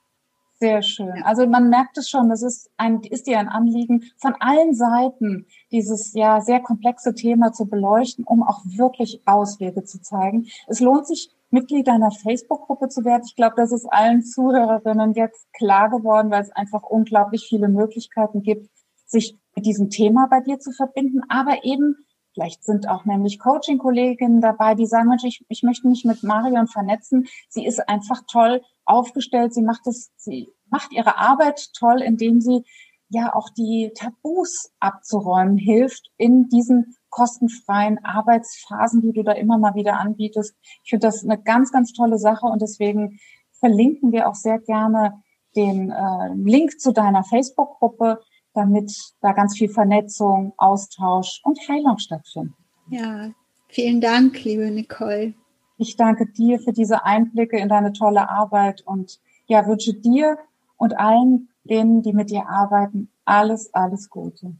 Sehr 0.60 0.82
schön. 0.82 1.21
Also 1.24 1.45
man 1.48 1.69
merkt 1.69 1.98
es 1.98 2.10
schon, 2.10 2.30
das 2.30 2.41
ist, 2.41 2.69
ein, 2.78 3.02
ist 3.04 3.28
dir 3.28 3.39
ein 3.39 3.50
Anliegen, 3.50 4.10
von 4.17 4.36
allen 4.39 4.74
Seiten 4.74 5.45
dieses 5.71 6.13
ja 6.13 6.39
sehr 6.39 6.62
komplexe 6.62 7.13
Thema 7.13 7.52
zu 7.52 7.65
beleuchten, 7.65 8.24
um 8.24 8.41
auch 8.41 8.62
wirklich 8.63 9.21
Auswege 9.26 9.84
zu 9.84 10.02
zeigen. 10.02 10.48
Es 10.67 10.80
lohnt 10.80 11.08
sich 11.08 11.30
Mitglied 11.56 11.88
einer 11.88 12.12
Facebook-Gruppe 12.12 12.89
zu 12.89 13.06
werden. 13.06 13.24
Ich 13.26 13.36
glaube, 13.36 13.56
das 13.56 13.72
ist 13.72 13.88
allen 13.89 14.24
Zuhörerinnen 14.24 15.13
jetzt 15.13 15.52
klar 15.54 15.89
geworden, 15.89 16.30
weil 16.30 16.44
es 16.44 16.52
einfach 16.52 16.84
unglaublich 16.84 17.48
viele 17.48 17.70
Möglichkeiten 17.70 18.44
gibt, 18.44 18.70
sich 19.06 19.39
mit 19.56 19.65
diesem 19.65 19.89
Thema 19.89 20.28
bei 20.30 20.41
dir 20.41 20.60
zu 20.60 20.72
verbinden, 20.72 21.22
aber 21.30 21.63
eben 21.63 21.96
Vielleicht 22.34 22.65
sind 22.65 22.89
auch 22.89 23.06
nämlich 23.06 23.39
Coaching-Kolleginnen 23.39 24.41
dabei, 24.41 24.76
die 24.76 24.88
sagen, 24.88 25.08
Mensch, 25.08 25.24
ich, 25.24 25.46
ich 25.48 25.63
möchte 25.63 25.88
mich 25.88 26.04
mit 26.04 26.22
Marion 26.22 26.68
vernetzen. 26.68 27.28
Sie 27.48 27.65
ist 27.65 27.88
einfach 27.88 28.24
toll 28.30 28.62
aufgestellt. 28.84 29.54
Sie 29.54 29.62
macht 29.62 29.88
es, 29.88 30.12
sie 30.18 30.50
macht 30.70 30.91
ihre 30.91 31.18
Arbeit 31.18 31.70
toll, 31.80 32.02
indem 32.02 32.41
sie 32.41 32.65
ja 33.10 33.36
auch 33.36 33.50
die 33.50 33.91
Tabus 33.96 34.72
abzuräumen 34.80 35.58
hilft 35.58 36.12
in 36.18 36.50
diesen 36.50 36.96
kostenfreien 37.10 38.04
Arbeitsphasen, 38.04 39.02
die 39.02 39.13
du 39.13 39.24
da 39.24 39.34
immer 39.34 39.58
mal 39.58 39.76
wieder 39.76 40.00
anbietest. 40.00 40.56
Ich 40.84 40.89
finde 40.89 41.08
das 41.08 41.24
eine 41.24 41.41
ganz, 41.41 41.72
ganz 41.72 41.94
tolle 41.94 42.18
Sache 42.18 42.46
und 42.46 42.62
deswegen 42.62 43.20
verlinken 43.60 44.12
wir 44.12 44.28
auch 44.28 44.36
sehr 44.36 44.60
gerne 44.60 45.22
den 45.56 45.91
äh, 45.91 46.34
Link 46.36 46.80
zu 46.80 46.91
deiner 46.91 47.24
Facebook-Gruppe, 47.24 48.22
damit 48.54 48.94
da 49.22 49.32
ganz 49.32 49.58
viel 49.58 49.70
Vernetzung, 49.70 50.54
Austausch 50.58 51.41
und 51.44 51.60
Heilung 51.70 51.98
stattfindet. 51.98 52.56
Ja, 52.89 53.32
vielen 53.70 54.02
Dank, 54.02 54.44
liebe 54.44 54.70
Nicole. 54.72 55.34
Ich 55.78 55.96
danke 55.98 56.28
dir 56.28 56.60
für 56.60 56.74
diese 56.74 57.06
Einblicke 57.06 57.58
in 57.58 57.70
deine 57.70 57.94
tolle 57.94 58.30
Arbeit 58.30 58.82
und 58.86 59.20
ja, 59.48 59.65
wünsche 59.68 59.94
dir 59.94 60.38
und 60.78 60.98
allen 60.98 61.50
denen, 61.65 62.01
die 62.01 62.13
mit 62.13 62.30
dir 62.30 62.47
arbeiten, 62.47 63.10
alles, 63.25 63.73
alles 63.73 64.10
Gute. 64.10 64.54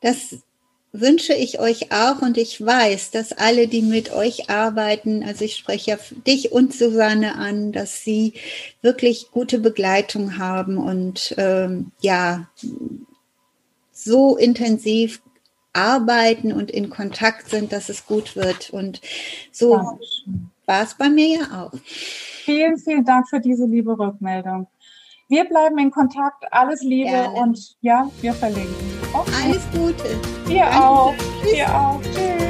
Das 0.00 0.38
wünsche 0.92 1.34
ich 1.34 1.58
euch 1.58 1.90
auch 1.90 2.22
und 2.22 2.38
ich 2.38 2.64
weiß, 2.64 3.10
dass 3.10 3.32
alle, 3.32 3.66
die 3.66 3.82
mit 3.82 4.12
euch 4.12 4.48
arbeiten, 4.48 5.24
also 5.24 5.44
ich 5.44 5.56
spreche 5.56 5.90
ja 5.92 5.98
dich 6.24 6.52
und 6.52 6.72
Susanne 6.72 7.34
an, 7.34 7.72
dass 7.72 8.04
sie 8.04 8.34
wirklich 8.80 9.30
gute 9.32 9.58
Begleitung 9.58 10.38
haben 10.38 10.78
und 10.78 11.34
ähm, 11.36 11.90
ja, 12.00 12.48
so 13.90 14.36
intensiv 14.36 15.20
arbeiten 15.72 16.52
und 16.52 16.70
in 16.70 16.88
Kontakt 16.90 17.50
sind, 17.50 17.72
dass 17.72 17.88
es 17.88 18.06
gut 18.06 18.36
wird. 18.36 18.70
Und 18.70 19.00
so 19.50 19.98
war 20.66 20.82
es 20.82 20.94
bei 20.94 21.10
mir 21.10 21.40
ja 21.40 21.64
auch. 21.64 21.72
Vielen, 22.44 22.78
vielen 22.78 23.04
Dank 23.04 23.28
für 23.28 23.40
diese 23.40 23.66
liebe 23.66 23.98
Rückmeldung. 23.98 24.68
Wir 25.28 25.44
bleiben 25.44 25.78
in 25.78 25.90
Kontakt. 25.90 26.44
Alles 26.50 26.82
Liebe 26.82 27.10
Gerne. 27.10 27.32
und 27.40 27.76
ja, 27.80 28.10
wir 28.20 28.34
verlinken. 28.34 28.74
Okay. 29.12 29.30
Alles 29.44 29.62
Gute. 29.72 30.20
Dir 30.48 30.64
Danke. 30.64 30.84
auch. 30.84 31.14
Tschüss. 31.42 31.52
Dir 31.52 31.74
auch. 31.74 32.00
Tschüss. 32.02 32.43